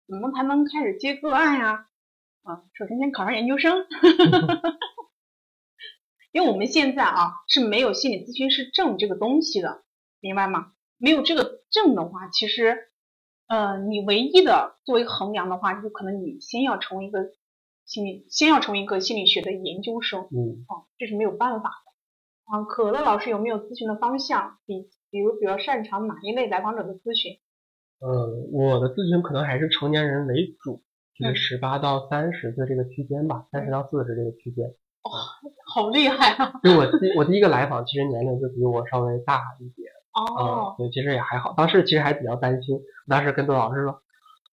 [0.07, 1.87] 怎么才能开始接个案呀？
[2.43, 3.85] 啊，首先先考上研究生，
[6.33, 9.83] 因为我们现在啊是没有心理咨询师证这个东西的，
[10.23, 10.71] 明白吗？
[10.97, 12.87] 没有这个证的话，其实，
[13.47, 17.19] 呃，你唯一的作为衡量的话，就可能你先要成为一个。
[17.85, 21.91] 心理先要成为一个心理学的研究生，嗯，哦，这是没有办法的。
[22.45, 24.57] 啊，可乐老师有没有咨询的方向？
[24.65, 27.33] 比比如比较擅长哪一类来访者的咨询？
[27.99, 30.81] 呃，我的咨询可能还是成年人为主，
[31.19, 34.65] 就是十八到三十岁这个区间吧，三十到四十这个区间。
[35.03, 35.11] 哇，
[35.75, 36.61] 好厉害啊！
[36.63, 39.91] 就我第我第一个来访，其实年龄就比我稍微大一点。
[40.13, 41.53] 哦，对，其实也还好。
[41.57, 43.99] 当时其实还比较担心，当时跟杜老师说。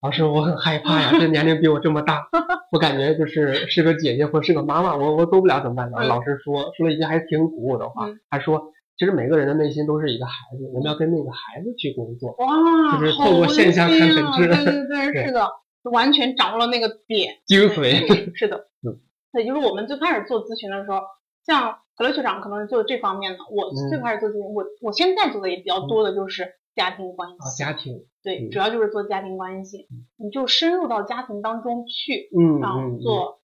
[0.03, 2.27] 老师，我很害怕呀，这年龄比我这么大，
[2.73, 6.03] 我感觉就是是个姐姐或是个妈妈，我我做不了怎么办呢？
[6.05, 15.47] 老师说说了一句还挺鼓舞的话，他说，其实每个人的内心都是一个孩子，我们要跟那个孩子去工作，哇，就是透过现象看本质，对对 对，是的，
[15.93, 18.97] 完全掌握了那个点精髓，是的， 嗯，
[19.35, 21.01] 对，就是我们最开始做咨询的时候，
[21.45, 26.57] 像格乐学长可能是做这方面的，我最开始做咨询，我我现在做的也比较多的就是。
[26.73, 33.43] 家庭关系，家庭对，主要就是做家庭关系，你就深入到家庭当中去，嗯，然后做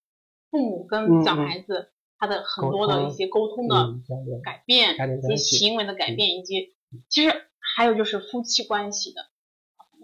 [0.49, 3.95] 父母跟小孩子他的很多的一些沟通的
[4.45, 4.95] 改变，
[5.29, 6.77] 一些行为的改变，以及
[7.11, 7.35] 其实
[7.77, 9.21] 还有就是夫妻关系的，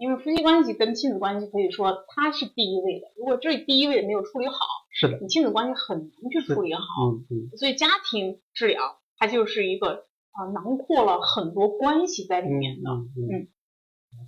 [0.03, 4.55] 因为夫妻关系跟亲子关系可以说它是第一位的，如果这第一位没有处理好，
[4.91, 6.81] 是的，你亲子关系很难去处理好，
[7.11, 10.05] 嗯嗯，所以家庭治疗它就是一个。
[10.35, 12.89] 啊，囊括了很多关系在里面的。
[12.89, 13.47] 嗯嗯，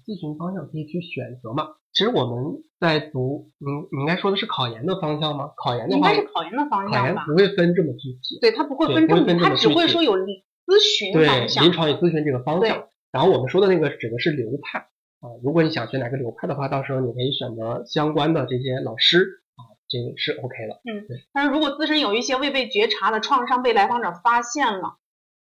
[0.06, 1.70] 咨询方向可以去选择嘛？
[1.94, 5.50] 其实我们在读，你你应该说的是考研的方向吗？
[5.58, 7.00] 考研的话，应该是考研的方向吧？
[7.00, 8.38] 考研不会分这么具体。
[8.40, 11.64] 对，它不会分这么，它只会说有咨询方向。
[11.64, 12.84] 对，临床与咨询这个方向。
[13.12, 14.86] 然后我们说的那个指的是流派
[15.26, 15.34] 啊。
[15.44, 20.82] 如果你想学哪个流派的话，到时候你可以选择相关的这些老师啊，这个是 OK 的。
[20.86, 21.18] 嗯，对。
[21.34, 24.98] 但是如果自身有一些未被觉察的创伤被来访者发现了。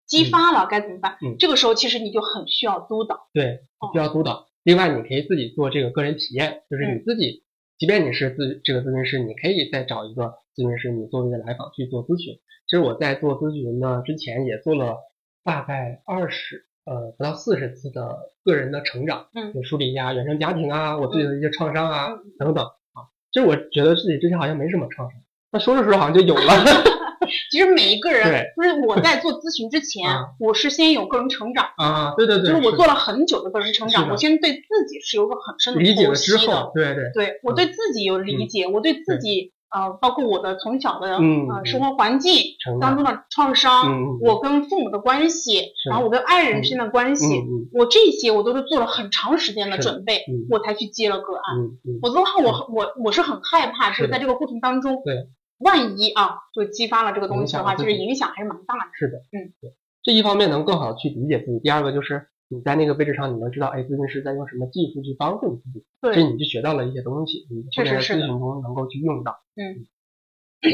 [0.09, 1.19] 激发了该怎么办？
[1.39, 3.61] 这个时候其实你就很需要督导，对，
[3.93, 4.49] 需要督导。
[4.63, 7.45] 另外，你可以自己做这个个人体验，就是你自己，
[7.77, 12.37] 即便你是咨这个咨询师，你可以再找一个咨询师，你作为一个来访去做咨询。
[12.37, 14.97] 其实我在做咨询呢之前也做了
[15.45, 22.09] 大概二十呃不到四十次的个人的成长，嗯，就梳理一下原生家庭啊，我自己的一些创伤啊
[22.39, 23.07] 等等啊。
[23.33, 25.21] 其实我觉得自己之前好像没什么创伤，
[25.53, 26.43] 那说着说着好像就有了。
[27.51, 30.09] 其实每一个人，就是我在做咨询之前，
[30.41, 42.33] 我是先有个人成长啊，对对对，就是我做了很久的个人成长，我先对自己是有个很深的理解了之后，对对，对我对自己有理解，我对自己呃，包括我的从小的呃生活环境
[42.81, 51.57] 当中的创伤，我跟父母的关系，然后我跟爱人之间的关系，我这些我都是做了很长时间的准备，我才去接了个案，
[52.03, 55.03] 否则的话，我我我是很害怕，是在这个过程当中。
[55.05, 55.29] 对。
[55.59, 58.91] 万一啊，就激发了这个东西的话，就是影响还是蛮大的。
[58.93, 61.59] 是的，嗯，对，这一方面能更好去理解自己。
[61.59, 69.41] 第二个就是你在那个位置上，你能知道，哎，咨询师在用什么技术去帮助你自己，对，所以你就学到了一些东西，你后面在咨询中能够去用到。
[69.57, 69.87] 嗯，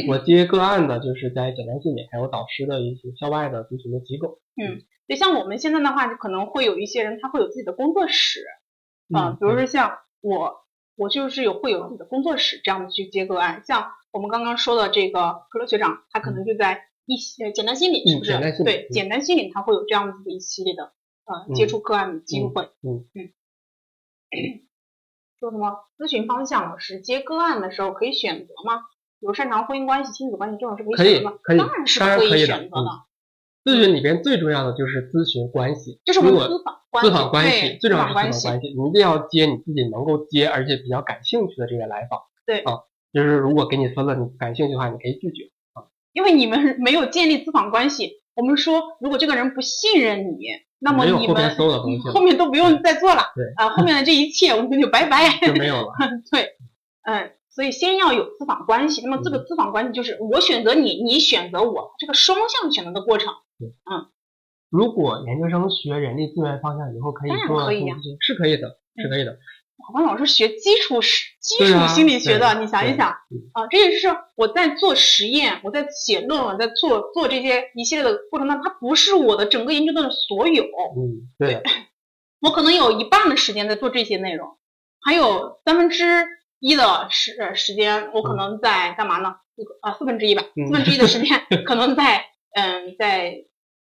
[0.08, 4.40] 我接个案的就是在简单心理还有导师的一些校外的咨询的机构。
[4.56, 8.40] 嗯，就像我们现在的话，就可能会有一些人他会有自己的工作室，
[9.12, 10.64] 啊，比如说像我。
[10.96, 13.64] 我就是有会有自己的工作室，这样的去接个案。
[13.66, 18.62] 像我们刚刚说的这个可乐学长，他可能就在一些简单心理是不是？
[18.62, 20.92] 对，简单心理他会有这样子的一系列的
[21.24, 22.70] 呃接触个案的机会。
[22.82, 23.32] 嗯嗯。
[25.40, 26.70] 说什么咨询方向？
[26.70, 28.82] 老师接个案的时候可以选择吗？
[29.20, 31.38] 比如擅长婚姻关系、亲子关系这种是可以选择吗？
[31.42, 33.04] 可以，当然是可以选择的。
[33.64, 38.48] 咨询里边最重要的就是咨询关系，就是我们咨访咨访关系，最重要是咨访关系。
[38.68, 42.20] 你一定要接你自己能够接，而且比较感兴趣的这个来访。
[42.44, 42.80] 对啊，
[43.12, 45.88] 就是如果给你分了，你感兴趣的话，你可以拒绝啊。
[46.12, 50.44] 因为你们没有建立咨访关系，我们说如果这个人不信任你，
[50.84, 51.56] 那么你们
[52.12, 53.32] 后面都不用再做了。
[53.34, 55.88] 对啊，后面的这一切我们就拜拜，就没有了。
[56.30, 56.50] 对，
[57.02, 57.32] 嗯。
[57.54, 63.32] 所以先要有资访关系，那么这个资访关系就是我选择你，你选择我，这个双向选择的过程。
[63.60, 64.10] 对，嗯。
[64.70, 69.38] 如果研究生学人力资源方向以后可以做，可以呀，是可以的，是可以的。
[69.76, 73.10] 我们老师学基础实基础心理学的，你想一想
[73.52, 80.64] 啊，这也是我在做实验，我在写论文，在做做这些一系列的过程当中，它不是我的整个研究的所有。
[80.64, 81.62] 嗯，对。
[82.40, 84.58] 我可能有一半的时间在做这些内容，
[85.00, 86.26] 还有三分之。
[86.60, 89.34] 一的时时间，我可能在干嘛呢？
[89.82, 93.34] 啊，四分之一吧，四分之一的时间 可能在嗯，在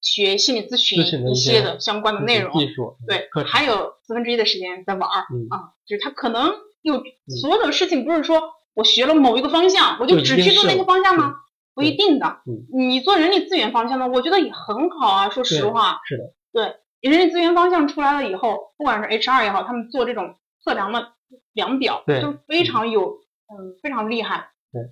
[0.04, 0.99] 学心理咨询
[1.32, 7.01] 一些的相关的内容，技术对，还有四分之一的时间在玩儿啊，就是他可能有
[7.41, 8.41] 所有的事情，不是说
[8.76, 11.38] 我学了某一个方向，我就只去做那个方向吗？
[11.74, 12.41] 不一定的。
[12.78, 15.30] 你做人力资源方向的，我觉得也很好啊。
[15.30, 16.76] 说实话，是的，对，
[17.10, 21.14] 人力资源方向出来了以后，不管是 HR 也好，他们做这种测量的。
[21.54, 24.51] 量表对都非常有，嗯，非常厉害。
[24.72, 24.91] 对对，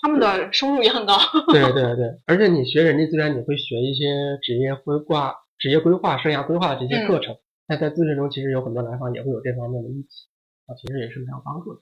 [0.00, 1.14] 他们的收入也很高。
[1.52, 7.36] 对对对，而且你学人力资源，你会学一些职业规划、职业规划、生涯规划的这些课程。
[7.68, 10.08] 那在咨询中，其实有很多来访也会有这方面的预期
[10.66, 11.80] 啊，其实也是蛮有帮助的。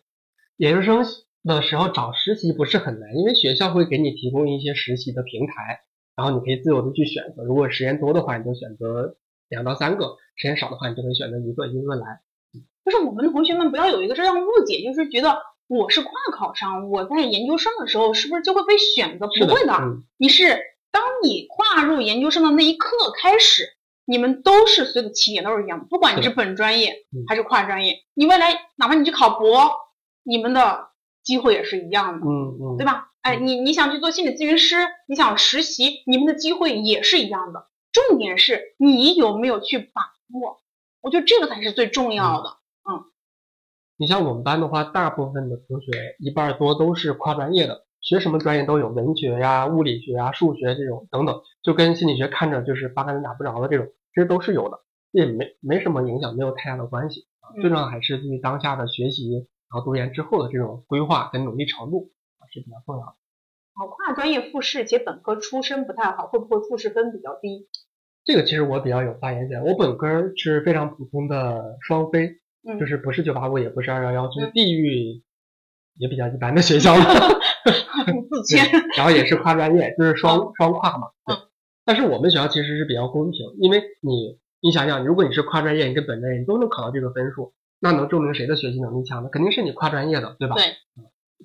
[0.57, 1.05] 研究生
[1.43, 5.81] 的时候找实习不是很难，因为学校会给你提供一些实习的平台，
[6.17, 7.45] 然后你可以自由的去选择。
[7.45, 9.17] 如果时间多的话，你就选择
[9.49, 12.21] 两到三个；时间少的话，你就可以选择一个一个来。
[12.85, 15.37] 就是我们的同学们不要有一个这样的误解，就是觉得
[15.67, 19.27] 我是跨考生，我在研究生的时候是不是就会被选择？
[19.27, 19.79] 不会的，
[20.19, 20.59] 你是
[20.93, 23.65] 当你跨入研究生的那一刻开始，
[24.05, 26.95] 你们都是所有的起点都是一样的，不管你是本专业
[27.27, 29.73] 还是跨专业，你未来哪怕你去考博，
[30.23, 30.89] 你们的
[31.23, 33.09] 机会也是一样的，嗯嗯，对吧？
[33.23, 34.77] 哎，你你想去做心理咨询师，
[35.09, 40.03] 你想实习，你们的机会也是一样的，重点是你有没有去把
[40.39, 40.61] 握，
[41.01, 42.59] 我觉得这个才是最重要的。
[43.95, 54.79] 嗯，你像我们班的话，大部分的同学一半多都是跨专业的，学什么专业都有，文学呀、物理学呀、数学这种等等，就跟心理学看着就是八竿子打不着的这种，其实都是有的，
[55.13, 57.55] 也没没什么影响，没有太大的关系啊。
[57.61, 63.15] 最重要还是对于当下的学习，然后读研之后的这种规划跟努力程度啊是比较重要的。
[63.75, 67.69] 好，跨专业复试且本科出身不太好，会不会复试分比较低？
[68.25, 72.41] 这个其实我比较有发言权，我本科是非常普通的双非。
[72.79, 75.23] 就是不是九八五，也不是二幺幺，就是地域
[75.97, 76.95] 也比较一般的学校。
[78.31, 78.67] 自谦。
[78.97, 81.09] 然后也是跨专业，就是双双跨嘛。
[81.27, 81.37] 对。
[81.85, 89.29] 但是我们学校其实是比较公平，因为你你想想，如果你是跨专业，你跟本专业你都能考到这个分数，那能证明谁的学习能力强呢？
[89.31, 90.57] 肯定是你跨专业的，对吧？
[90.57, 90.65] 对。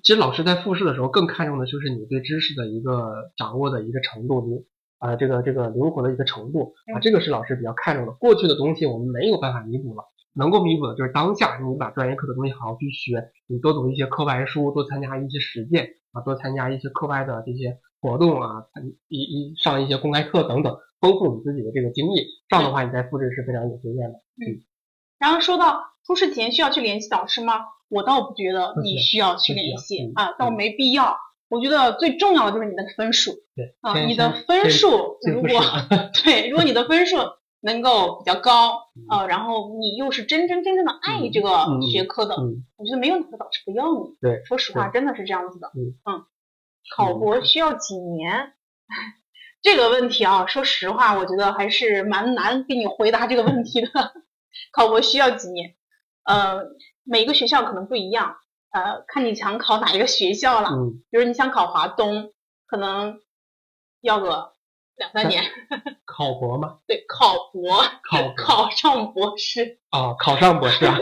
[0.02, 4.64] 其实老师在复试的时候更看重的就是你对知识的一个掌握的一个程度，你
[4.98, 8.12] 啊这个这个灵活的一个程度啊，这个是老师比较看重的。
[8.12, 10.04] 过去的东西我们没有办法弥补了。
[10.32, 18.64] 能够弥补的就是当下，你把专业课的东西好好去学，你多读一些课外书，多参加一些实践啊，多参加一些课外的这些活动啊，
[19.08, 22.24] 一一上一些公开课等等，丰富你自己的这个经验。
[22.48, 24.18] 这样的话，你在复制是非常有经验的。
[24.38, 24.62] 嗯。
[25.18, 27.64] 然后说到初试前需要去联系导师吗？
[27.88, 31.16] 我倒不觉得你需要去联系啊，倒没必要。
[31.48, 33.32] 我觉得最重要的就是你的分数。
[33.56, 35.48] 对啊，你的分数如果
[36.24, 37.16] 对，如果你的分数。
[37.62, 42.34] 能够比较高，呃，然后你又是真真正正的爱这个学科的，
[42.76, 44.16] 我觉得没有哪个导师不要你。
[44.20, 45.70] 对，说实话，真的是这样子的。
[46.06, 46.24] 嗯，
[46.96, 48.54] 考博需要几年？
[49.62, 53.88] 这个问题啊，说实话，我觉得还是蛮难给你回答这个问题的。
[54.72, 55.74] 考博需要几年？
[56.24, 56.62] 呃，
[57.04, 58.36] 每个学校可能不一样，
[58.70, 60.70] 呃，看你想考哪一个学校了。
[60.70, 62.32] 嗯，比如你想考华东，
[62.66, 63.20] 可能
[64.00, 64.52] 要个。
[65.00, 65.42] 两三年，
[66.04, 66.78] 考博吗？
[66.86, 70.98] 对，考博，考考上博士啊，考上博士啊。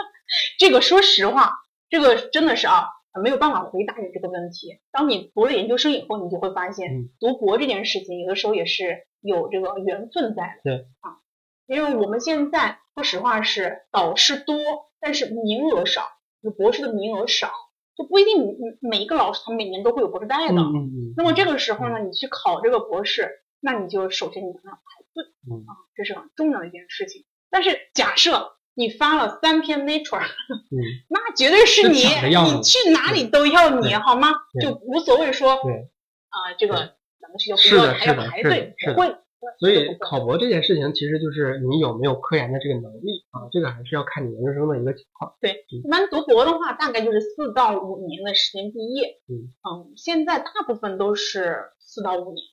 [0.58, 1.52] 这个说实话，
[1.90, 2.88] 这个真的是啊，
[3.22, 4.80] 没有办法回答你这个问题。
[4.90, 10.70] 当你读了研究生以后，你就会发现，读博这件事情有的时候也是有这个缘分在的。
[10.76, 11.20] 对啊，
[11.66, 14.56] 因为我们现在说实话是导师多，
[14.98, 16.08] 但是名额少，
[16.42, 17.50] 就博士的名额少。
[17.94, 20.54] 就不一定每一个老师他每年都会有博士带的。
[20.54, 21.14] 嗯嗯。
[21.14, 25.24] 那么这个时候呢，你去考这个博士，那你就首先你要排队
[25.66, 27.24] 啊，这是很重要的一件事情。
[27.48, 30.20] 但是假设你发了三篇 Nature，
[31.08, 34.32] 那绝对是你你去哪里都要你好吗？
[34.60, 36.74] 就无所谓说啊这个
[37.20, 39.16] 咱们学校不要还要排队不会。
[39.58, 45.34] 所以考博这件事情，其实就是你有没有科研的这个能力啊，这个还是要看你研究生的一个情况。
[45.40, 49.20] 对，一般读博的话，大概就是四到五年的时间毕业。
[49.28, 52.46] 嗯嗯，现在大部分都是四到五年，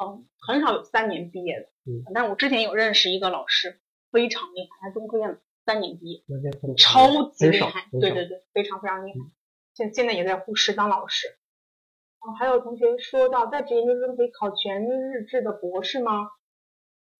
[0.00, 1.66] 嗯，很少有三年毕业的。
[1.86, 3.80] 嗯，但我之前有认识一个老师，
[4.10, 6.22] 非常厉害，他中科院三年毕业，
[6.76, 7.88] 超级厉害。
[7.92, 9.18] 对对对，非常非常厉害。
[9.74, 11.26] 现现在也在呼师当老师。
[12.20, 16.30] 哦，还有同学说到，在职研究生可以考全日制的博士吗？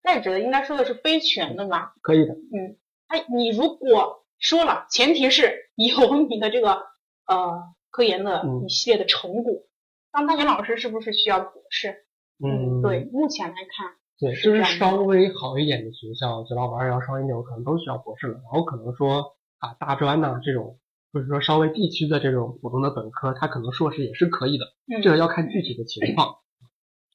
[0.02, 1.94] 在职的应该说的是非全的吧？
[2.02, 2.34] 可以的。
[2.34, 2.76] 嗯，
[3.06, 6.86] 哎，你如果说了，前提是有 你的这个
[7.26, 9.64] 呃科研的一系列的成果。
[10.10, 12.06] 当大学老师是不是需要博士？
[12.42, 18.34] 嗯，对，目前来看，对，就是稍微好一点的学校，九八五二幺双一流可能都需要博士了。
[18.34, 20.78] 然后可能说啊大专呐这种。
[21.10, 24.66] 或者说稍微地区的这种普通的本科，它可能硕士也是可以的，
[25.02, 26.34] 这个要看具体的情况。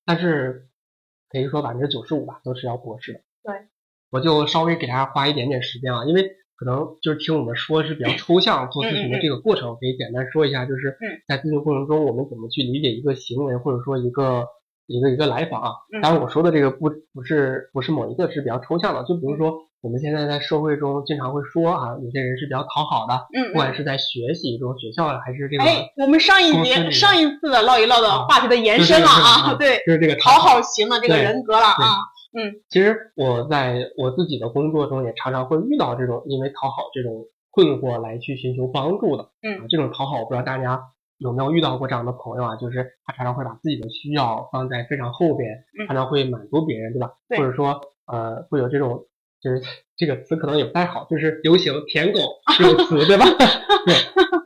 [0.03, 0.67] 但是
[1.29, 3.21] 可以说百分之九十五吧，都是要博士的。
[3.43, 3.67] 对，
[4.09, 6.23] 我就稍微给大家花一点点时间啊，因为
[6.55, 10.97] 可能就是听我们说是比较抽象做咨询的这个过程，我可以简单说一下，就是
[11.27, 14.47] 在咨询过程中我们怎么去理解一个行为，或者说一个
[14.87, 15.71] 一个一个来访啊。
[16.01, 19.53] 当然我说的这个不不是不是某一个是比较抽象的，就比如说。
[19.83, 31.99] 我们现在在社会中经常会说啊，有些人是比较讨好的，嗯，不管是在学习中、学校还是这个，哎，我们上一节、上一次的唠一唠的话题的延伸了啊，对，就是这个讨好型的这个人格了啊，
[32.31, 40.79] 嗯，其实我在我自己的工作中也常常会遇到这种因为讨好这种困惑来去寻求帮助的，嗯，这种讨好，我不知道大家
[41.23, 47.13] 有没有遇到过这样的朋友啊，就是他常常会把自己的需要放在非常后边，常常会满足别人，对吧？
[47.29, 49.05] 或者说呃会有这种。
[49.43, 49.61] 就是
[49.97, 52.19] 这个词可能也不太好，就是流行舔狗
[52.57, 53.25] 这种词，对吧？
[53.85, 53.93] 对，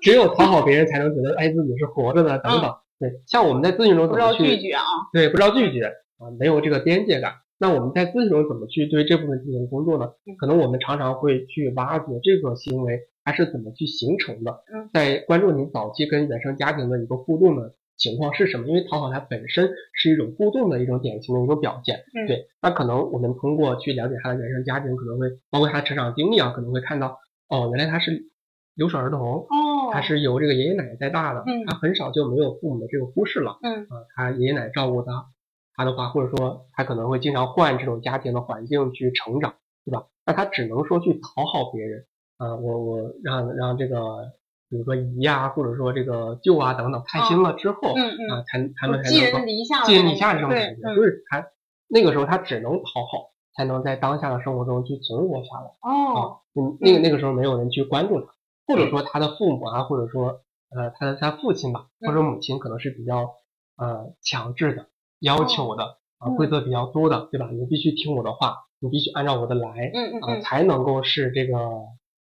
[0.01, 2.73] 只有讨好别人才能觉得哎自己是活着的等等。
[2.99, 4.81] 对，像我们在咨询中怎么去拒绝啊？
[5.13, 5.85] 对，不知道拒绝
[6.17, 7.31] 啊，没有这个边界感。
[7.59, 10.09] 那我们在咨询中怎么去对这部分进行工作呢？
[10.39, 14.63] 可能我们常常会去挖掘这个行为它是怎么去形成的。
[14.93, 17.75] 在关注你早期跟原生家庭的一个互动的。
[17.97, 18.67] 情况是什么？
[18.67, 22.45] 因为讨好它本身是一种互动的一种典型的一种表现，对。
[22.61, 27.17] 那可能我们通过去了解他的原生家庭，可能会包括他成长经历啊，可能会看到，
[27.49, 28.29] 哦，原来他是
[28.75, 35.25] 留守儿童，哦，他是由这个爷爷奶奶带大的，嗯，他很少就没有父母的这个忽视了，嗯，啊，他爷爷奶奶照顾他，
[35.73, 39.55] 他的话，或者说他可能会经常换这种家庭的环境去成长，
[39.85, 40.05] 对吧？
[40.23, 42.05] 那他只能说去讨好别人，
[42.37, 44.33] 啊，我我让让这个。
[44.69, 49.39] 比如说姨啊，或者说这个舅啊等等，开心了之后，啊，才他们才能够
[49.85, 51.47] 寄人篱下这种感觉，就是他
[51.87, 55.71] 那个时候他只能讨好，才能在当下的生活中去存活下来。
[55.89, 58.27] 哦，嗯，那个那个时候没有人去关注他，
[58.67, 60.41] 或者说他的父母啊，或者说
[60.75, 63.35] 呃他的他父亲吧，或者母亲可能是比较
[63.77, 64.87] 呃强制的、
[65.21, 67.47] 要求的啊，规则比较多的，对吧？
[67.53, 71.53] 你必须听我的话，你必须按照我的来，嗯才能够是这个。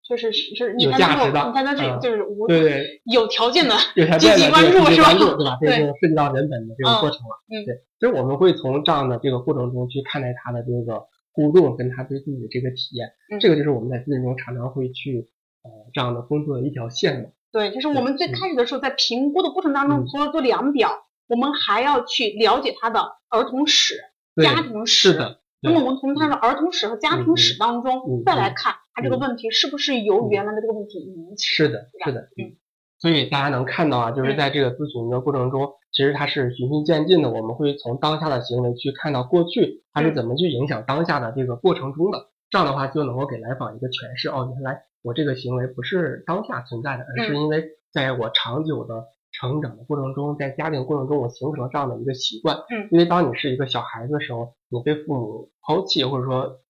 [0.08, 3.74] 就是是有价值的，你看他这就是无对对有条件的
[4.18, 5.14] 积极关注是吧？
[5.14, 5.58] 对吧？
[5.62, 7.40] 这就涉及到人本的这个过程了。
[7.48, 13.08] 嗯，对，所以我们会从这样的这个过程中去看待他的这个互动，跟他对自己的这个体验。
[13.30, 15.28] 嗯，这个就是我们在咨询中常常会去
[15.62, 17.32] 呃这样的工作的一条线路。
[17.52, 20.90] 对，就是我们最开始的时候，在评估的过程当中，除了做量表，
[21.28, 23.94] 我们还要去了解他的儿童史、
[24.42, 25.12] 家庭史。
[25.12, 25.38] 是的。
[25.60, 28.74] 那么我们从他的儿童史和家庭史当中再来看。
[28.94, 31.44] 他这个问题是不是由原来的这个问题引起？
[31.46, 32.56] 是的，是的，嗯。
[32.98, 37.30] 所以大家能看到啊，就是在这个咨询的过程中，其实它是循序渐进的。
[37.30, 42.28] 我们会从当下的行为去看到过去它是怎么去影响当下的这个过程中的。
[42.48, 44.28] 这样的话就能够给来访一个诠释。
[44.28, 52.56] 哦，原来我这个行为不是当下存在的，而是因为在我长久的成长的过程中，在家庭过程中，我形成了这样的一个习惯。
[52.70, 52.86] 嗯。
[52.92, 56.60] 因为当你是一个小孩子的时候，你被父母抛弃，或者说。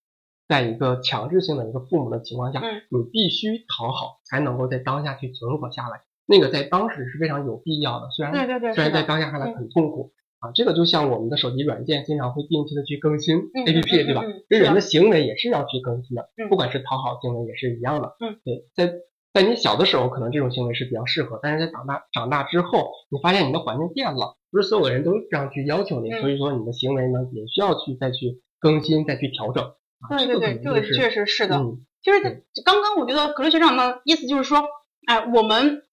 [0.47, 6.01] 在一个强制性的一个父母的情况下，你必须讨好才能够在当下去存活下来。
[6.25, 8.33] 那个在当时是非常有必要的，虽然
[8.73, 10.51] 虽然在当下看来很痛苦啊。
[10.55, 14.23] 这个就像我们的手机软件经常会定期的去更新 APP，对吧？
[14.49, 18.15] 这人的行为也是要去更新的，不管是讨好行为也是一样的。
[18.45, 18.93] 对，在
[19.33, 29.73] 在你小的时候可能这种行为是比较适合，但是在长大长大之后，你发现你的环境变了，不是所有的人都这样去要求你，所以说你的行为呢也需要去再去更新再去调整。
[30.09, 31.57] 对对对，这个确实是的。
[31.57, 32.19] 嗯，就是
[32.65, 34.63] 刚刚我觉得格雷学长的意思就是说，
[35.05, 35.83] 哎，我们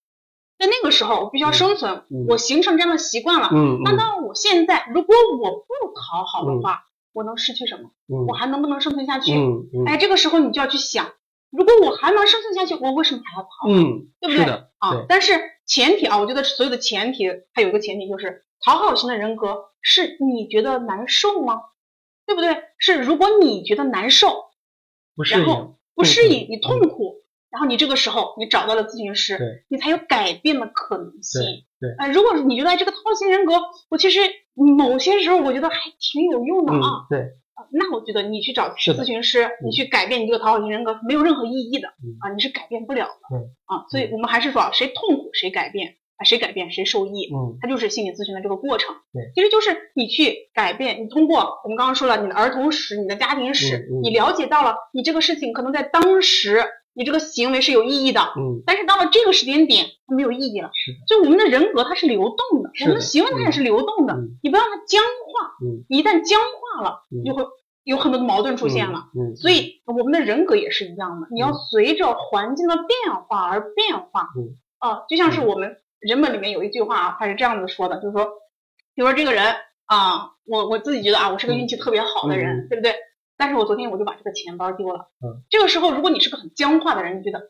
[0.58, 3.48] 在那个时候，我必须要生存，我形成这样的习惯了。
[3.52, 6.82] 嗯，那到我现在，如果我不讨好的话，
[7.12, 7.90] 我能失去什么？
[8.26, 9.32] 我还能不能生存下去？
[9.86, 11.12] 哎，这个时候你就要去想，
[11.50, 13.68] 如果我还能生存下去，我为什么还要讨
[14.20, 14.54] 对不对？
[14.78, 21.60] 啊，但是前提啊，我觉得所有的前提，它有一个前提就是讨好型的人格是你觉得难受吗？
[22.30, 22.62] 对不对？
[22.78, 24.44] 是如果你觉得难受，
[25.32, 27.16] 然后不适应，你痛苦，
[27.50, 31.42] 然后你这个时候你找到了咨询师，你才有改变的可能性。
[31.80, 33.54] 对，哎，如果你觉得这个讨好型人格，
[33.88, 34.20] 我其实
[34.54, 37.06] 某些时候我觉得还挺有用的啊。
[37.10, 37.18] 对。
[37.72, 41.88] 那我觉得你去找咨询师，你去改变你这个讨好型人格没有任何意义的
[42.20, 43.36] 啊，你是改变不了的。
[43.66, 47.30] 啊，所以我们还是说，谁痛苦谁改变啊，谁改变谁受益。
[47.34, 48.94] 嗯，它就是心理咨询的这个过程。
[49.12, 56.62] 对，其实就是你去改变，你通过我们刚刚说了你的儿童史、你的家庭史，你了解到了你这个事情可能在当时
[56.92, 58.20] 你这个行为是有意义的。
[58.36, 60.70] 嗯，但是到了这个时间点，它没有意义了。
[60.74, 60.98] 是的。
[61.08, 64.14] 所以我们的人格它是流动的，我们的行为它也是流动的。
[64.42, 65.56] 你不让它僵化。
[65.64, 67.44] 嗯，一旦僵化了，就会。
[67.82, 78.24] 有很多的矛盾出现了，嗯，所以我们的人格也是一样的，你要随着环境的变化而变化，嗯，啊，就像是我们人本里面有一句话啊，他是这样子说的，就是说，
[78.94, 79.54] 比如说这个人
[79.86, 82.94] 啊，我我自己觉得啊，我是个运气特别好的人，对不对？
[83.36, 87.40] 但是我昨天我就把这个钱包丢了，嗯，这个时候如果你是个很僵化的人，你觉得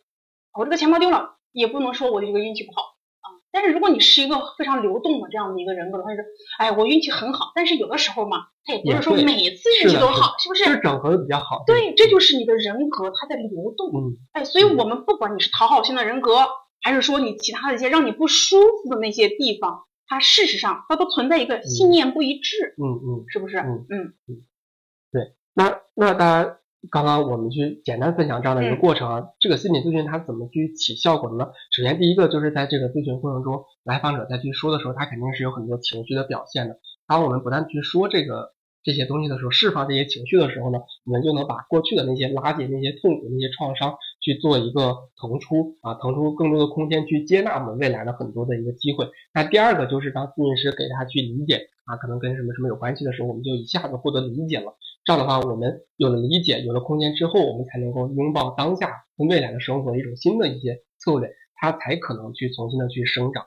[0.52, 2.82] 我这个钱包丢了，也不能说我的这个运气不好
[3.20, 3.26] 啊。
[3.52, 6.28] 但是如果你是一个非常流动的这样的一个人格的话，就是，
[6.58, 7.50] 哎，我运气很好。
[7.54, 10.64] 但是有的时候嘛，他也不是说每次运气都好，是不是？
[10.64, 11.64] 是整合的比较好。
[11.66, 13.88] 对，这就是你的人格，它在流动。
[13.88, 14.16] 嗯。
[14.32, 16.46] 哎，所以我们不管你是讨好型的人格，
[16.80, 22.74] 还是说你其他的一些让你不舒服的那些地方，它事实上它都存在一个信念不一致。
[22.78, 23.24] 嗯嗯。
[23.28, 23.58] 是不是？
[23.58, 24.42] 嗯嗯嗯。
[25.12, 26.56] 对，那那大家。
[26.90, 31.50] 刚刚我们去简单分享这样的一个过程啊，这个心理咨询它怎么去起效果的呢？
[31.70, 36.80] 首先第一个就是在这个咨询过程中，来访者在去说的时候，他肯定是有很多情绪的表现的。
[37.06, 49.08] 当我们不断去说这个这些东西的时候，释放这些情绪的时候呢，我们就能把过去的那些垃圾、那些痛苦、那些创伤去做一个腾出啊，腾出更多的空间去接纳我们未来的很多的一个机会。
[49.32, 54.76] 那第二个就是当咨询师给他去理解啊，可能跟什么什么有关系的时候，我们就一下子获得理解了。
[55.04, 63.46] 这样的话，我们有了理解，有了空间之后，我们才能够拥抱当下跟未来的生活一种新的一些策略，它才可能去重新的去生长。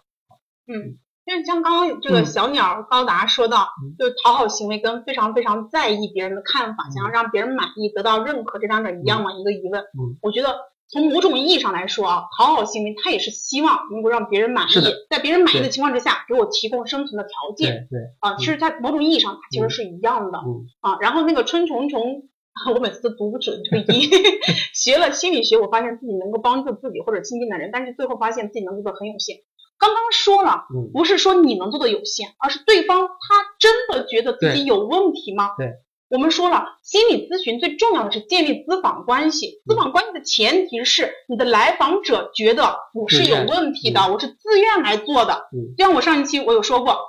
[0.65, 3.67] 嗯，因为像刚刚这个小鸟高达说到，
[3.97, 9.31] 就是讨好行为跟非常非常在意别人的看法，想要让别人满意、得到认可，这两者一样吗？
[9.33, 9.81] 一个疑问。
[9.81, 10.55] 嗯，我觉得。
[10.89, 14.73] 从某种意义上来说啊，讨好行为它也是希望能够让别人满意，
[15.09, 17.87] 在别人满意的情况之下，给我提供生存的条件。
[17.89, 20.37] 对，啊，其实，在某种意义上，它其实是一样的。
[20.37, 22.27] 嗯啊，然后那个春虫虫，
[22.75, 24.07] 我每次都读不准这个音。
[24.75, 29.37] 学了心理学，我发现自己能够帮助自己或者亲近的人，但是最后发现自己能做的很有限。
[29.77, 35.51] 刚刚说了，不是说你能做的有限，而是对方他真的觉得自己有问题吗？
[35.57, 35.71] 对。
[36.09, 39.63] 我们说了，心理咨询最重要的是建立咨访关系。
[39.65, 45.49] 咨访关系的前提是你的来访者觉得我是有问题的，我是自愿来做的。
[45.75, 46.99] 就像我上一期我有说过，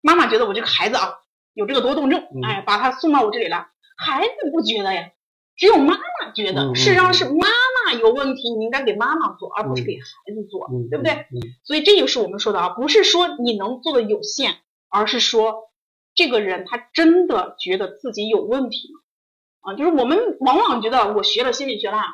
[0.00, 1.14] 妈妈觉得我这个孩子啊
[1.54, 3.66] 有这个多动症，哎，把他送到我这里来，
[3.96, 5.08] 孩子不觉得呀，
[5.56, 6.72] 只有妈妈觉得。
[6.76, 7.48] 事实上是妈
[7.94, 11.26] 妈有问题，你应该给妈妈做，而不是给孩子做，对不对？
[11.64, 14.56] 所以这就是我们说的啊，不是说你能做的有限，
[14.88, 15.70] 而是说。
[16.14, 19.00] 这个人他真的觉得自己有问题吗？
[19.72, 22.04] 啊，就是我们往往觉得我学了心理学啦，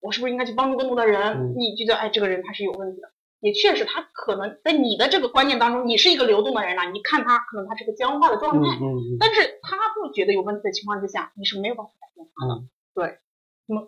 [0.00, 1.52] 我是不是应该去帮助更多的人？
[1.56, 3.08] 你觉得哎，这个人他是有问题的，
[3.40, 6.88] 也确实他可能在你的这个观念当中，你是一个流动的人啦。
[6.90, 8.78] 你看他可能他是个僵化的状态，
[9.18, 12.62] 但是他不觉得有问题的情况之下，你是没有办法改变他的。
[12.94, 13.18] 对，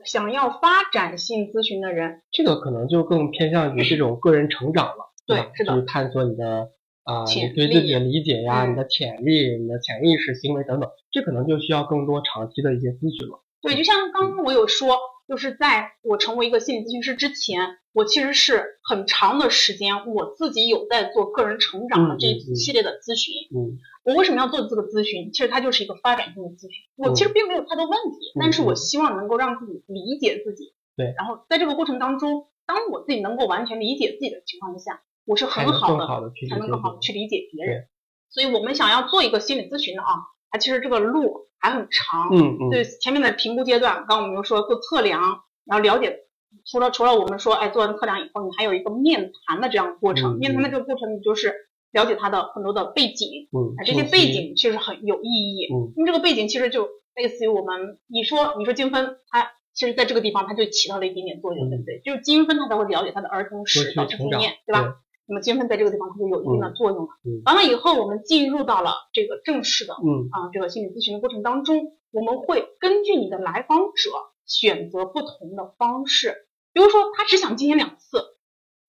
[0.04, 6.70] 想要发展性咨询的人，这个可能就更偏向于这种个人成长了，对，是的，就是探索你的。
[7.04, 13.42] 啊，你对自己的理解呀，你的潜力、你的潜意识、行为等等，这可能就需要更多长期的一些咨询了。
[13.60, 14.96] 对，就像刚刚我有说，
[15.28, 17.60] 就是在我成为一个心理咨询师之前，
[17.92, 23.34] 我其实是很长的时间，我自己有在做个人成长的这一系列的咨询。
[23.54, 25.32] 嗯，我为什么要做这个咨询？
[25.32, 26.84] 其实它就是一个发展性的咨询。
[26.96, 30.74] 我其实并没有太多问题，但是我希望能够让自己理解自己。
[30.96, 35.02] 对，然后在这个过程当中，当我自己能够完全理解自己的情况之下。
[35.26, 36.06] 我是很好的，
[36.50, 37.86] 才能更好的去理解别人。
[38.28, 40.08] 所以，我们想要做一个心理咨询的啊，
[40.50, 42.28] 它其实这个路还很长。
[42.30, 42.68] 嗯嗯。
[42.68, 46.26] 对前面的评估阶段，刚我们又说做测量，然后了解，
[46.66, 50.36] 除了除了我们说，哎，做完测量以后，你还有一个面谈的这样的过程。
[50.36, 51.54] 面谈的这个过程，你就是
[51.94, 53.48] 了解他的很多的背景。
[53.52, 53.72] 嗯。
[53.86, 55.72] 这些背景其实很有意义。
[55.72, 55.94] 嗯。
[55.96, 62.00] 因为这个背景其实就类似于我们，你说你说精分，它其实在这个地方它就起到了一点点作用，对不对？
[62.04, 64.96] 就是精分他才会了解他的儿童史、儿童经验，对吧？
[65.26, 67.08] 那么精分在这个地方它就有一定的作用了。
[67.46, 74.10] 完了以后，我们进入到了这个正式的，嗯啊，这个心理咨询的过程当中，我们会根据你的来访者
[74.46, 76.46] 选择不同的方式。
[76.74, 78.33] 比如说，他只想进行两次，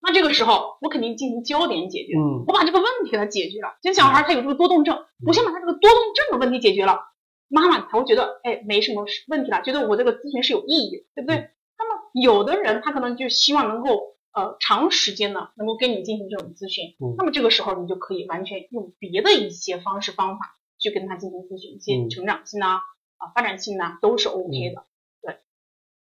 [0.05, 3.75] 那这个时候我肯定进行焦点解决，嗯，我把这个问题给他解决了。
[3.81, 6.99] 像小孩他有这个多动症，我先把他这个多动症的问题解决了，
[7.47, 11.49] 妈妈才会觉得，哎，没什么问题了，觉得我这个咨询是有意义，对不对？
[11.77, 14.15] 那么有的人他可能就希望能够。
[14.35, 22.81] 呃，长时间呢，能够跟你进行这种咨询，那么这个时候你就可以完全用别的一些方式方法去跟他进行咨询，一些成长性啊、
[23.15, 24.83] 啊发展性啊都是 OK 的，
[25.21, 25.37] 对。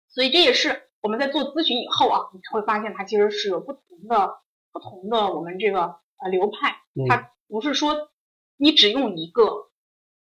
[0.09, 4.37] 所以这也是我们在做咨询以后啊，你会发现它其实是有不同的、
[4.73, 6.77] 不同的我们这个呃流派，
[7.09, 8.11] 它不是说
[8.57, 9.71] 你只用一个，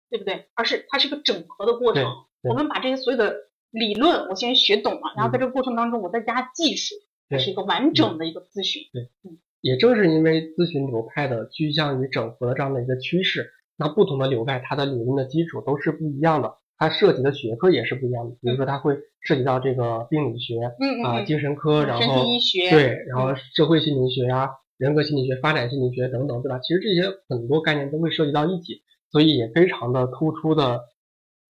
[0.09, 0.49] 对不对？
[0.53, 2.05] 而是它是个整合的过程。
[2.43, 3.35] 我们把这些所有的
[3.69, 6.95] 理论我先学懂了，然后在这个过程当中我再加技术。
[7.29, 18.35] 这是一个完整的一个咨询，对，嗯，也正是因为咨询流派的趋向于整合的这样的一个趋势，那不同的流派它的理论的基础都是不一样的，它涉及的学科也是不一样的。
[18.41, 24.49] 比如说，它会涉及到这个病理学，嗯啊，精神科，然后医学对，然后社会心理学呀、
[24.79, 26.57] 人格心理学、发展心理学等等，对吧？
[26.57, 28.81] 其实这些很多概念都会涉及到一起，
[29.11, 30.81] 所以也非常的突出的，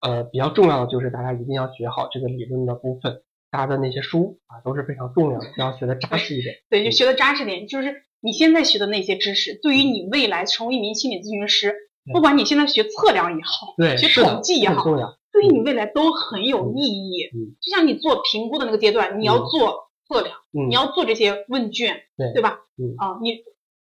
[0.01, 3.21] 呃，比较重要的就是大家一定要学好这个理论的部分。
[3.49, 6.55] 大家的那些书啊都是非常重要的，要学的扎实一点。
[6.69, 7.67] 对，就学的扎实点。
[7.67, 11.73] 就是你现在学的那些知识，对于你未来成为一名心理咨询师，
[12.13, 14.83] 不管你现在学测量也好，对，学统计也好，
[15.31, 17.29] 对于你未来都很有意义。
[17.33, 22.59] 嗯，就像你做评估的那个阶段，你要做测量，你要做这些问卷，对对吧？
[22.77, 23.43] 嗯啊，你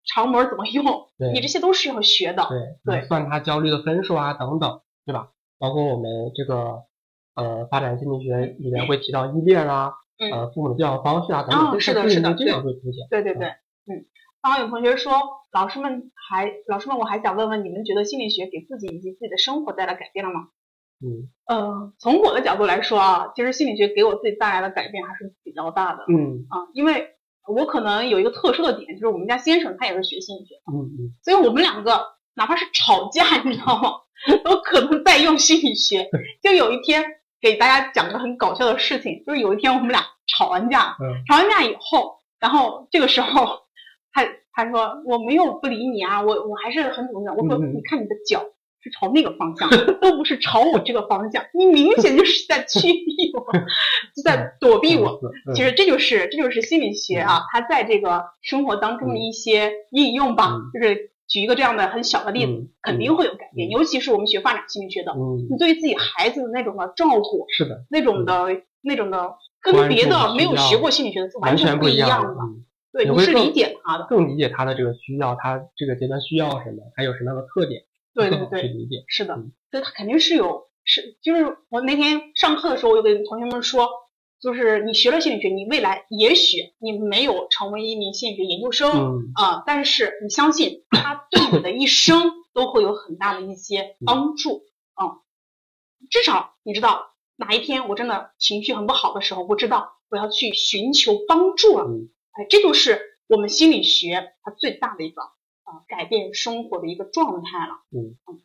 [0.05, 1.09] 长模怎么用？
[1.33, 2.47] 你这些都是要学的。
[2.83, 5.29] 对对，算他焦虑的分数啊等等，对吧？
[5.59, 6.83] 包括我们这个。
[7.37, 9.91] 呃，发展心理学里面会提到依恋啊，
[10.31, 13.05] 呃，父母的教育方式啊等等，这是是的，经常会出现。
[13.09, 14.07] 对对对，嗯。
[14.41, 15.11] 刚刚有同学说，
[15.51, 20.47] 老师们还，老师们，我还想问问，你们觉得心理学给自己以及自己的生活带来改变了吗？
[21.05, 21.29] 嗯。
[21.47, 26.05] 呃，从我的角度来说啊，其实心理学给我自己带来的改变还是比较大的。
[26.09, 26.45] 嗯。
[26.49, 27.09] 啊，因为
[27.47, 30.73] 我可能有一个特殊的点，就是我们家先生他也是学心理学的。
[30.73, 31.13] 嗯嗯。
[31.23, 32.01] 所以我们两个
[32.33, 33.91] 哪怕是吵架，你知道吗？
[34.43, 36.09] 都可能在用心理学。
[36.41, 37.03] 就有一天。
[37.41, 40.95] 给大家讲个很搞笑的事情，就是有一天我们俩吵完架，
[41.27, 43.59] 吵完架以后，然后这个时候，
[44.11, 47.35] 他他说我没有不理你啊，我我还是很主动。
[47.35, 48.43] 我说你看你的脚
[48.85, 49.67] 是朝那个方向，
[49.99, 53.51] 都不是朝我这个方向，你明显就是在趋避我，
[54.15, 55.19] 就在躲避我。
[55.55, 61.11] 其实这就是这就是心理学啊，它在这个生活当中的一些应用吧，就是。
[61.27, 63.67] 举一个这样的很小的例子，肯定会有改变。
[63.71, 65.11] 尤其是我们学发展心理学的，
[65.49, 68.45] 你对于自己孩子的那种的照顾，是的，那种的
[68.83, 72.35] 那种的，跟别的没有学过心理学的完全不一样的。
[72.93, 77.81] 对，你是理解他的，更理解他的这个需要，他这个阶段需要什么，他有什么样的特点，
[78.15, 79.03] 对对对，理解。
[79.07, 79.35] 是的，
[79.69, 83.89] 所以他肯定是有，是就是我那天上课的时候，我就跟同学们说。
[84.37, 94.61] 就是你学了心理学，你未来也许你没有成为一名心理学研究生啊，但是你相信他 对你的一生都会有很大的一些帮助
[94.93, 95.23] 啊。
[96.11, 101.87] 至少你知道哪一天我真的情绪很不好的时候，我知道我要去寻求帮助了。
[102.33, 105.23] 哎，这就是我们心理学它最大的一个
[105.75, 107.73] 啊改变生活的一个状态了。
[107.91, 108.41] 嗯嗯。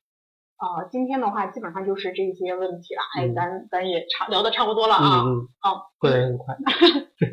[0.60, 6.54] 啊，今天的话基本上就是这些问题了，哎，咱咱也差聊的差不多了啊，嗯啊，过得很快，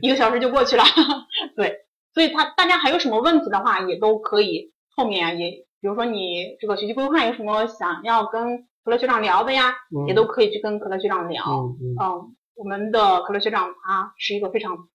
[0.02, 0.84] 一个小时就过去了，
[1.58, 1.80] 对，
[2.14, 5.52] 所以他大家还有什么问题的话，也都可以后面也，
[5.82, 9.76] 比如说你这个学习规划有什么想要跟可乐学长聊的呀，
[10.08, 14.88] 也都可以去跟可乐学长聊，嗯，我们的可乐学长他是一个非常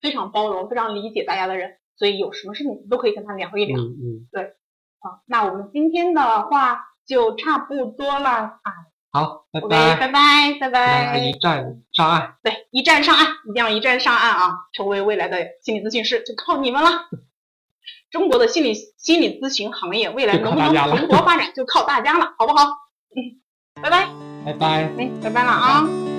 [0.00, 4.54] 非常包容、非常理解大家的人，所以有什么事情都可以跟他聊一聊，嗯，对，
[5.00, 6.88] 好，那我们今天的话。
[7.04, 8.72] 就差不多了啊！
[9.10, 11.18] 好，拜拜，拜拜，拜拜。
[11.18, 14.52] 一站上岸，对，一站上岸，一定要一站上岸啊！
[14.72, 17.08] 成为未来的心理咨询师就靠你们了。
[18.12, 22.66] 中国的心理心理咨询行业未来能不能蓬勃发展，就靠大家了，好不好？
[23.16, 24.08] 嗯，拜拜，
[24.46, 24.66] 拜拜，
[24.96, 26.11] 哎，拜拜了啊！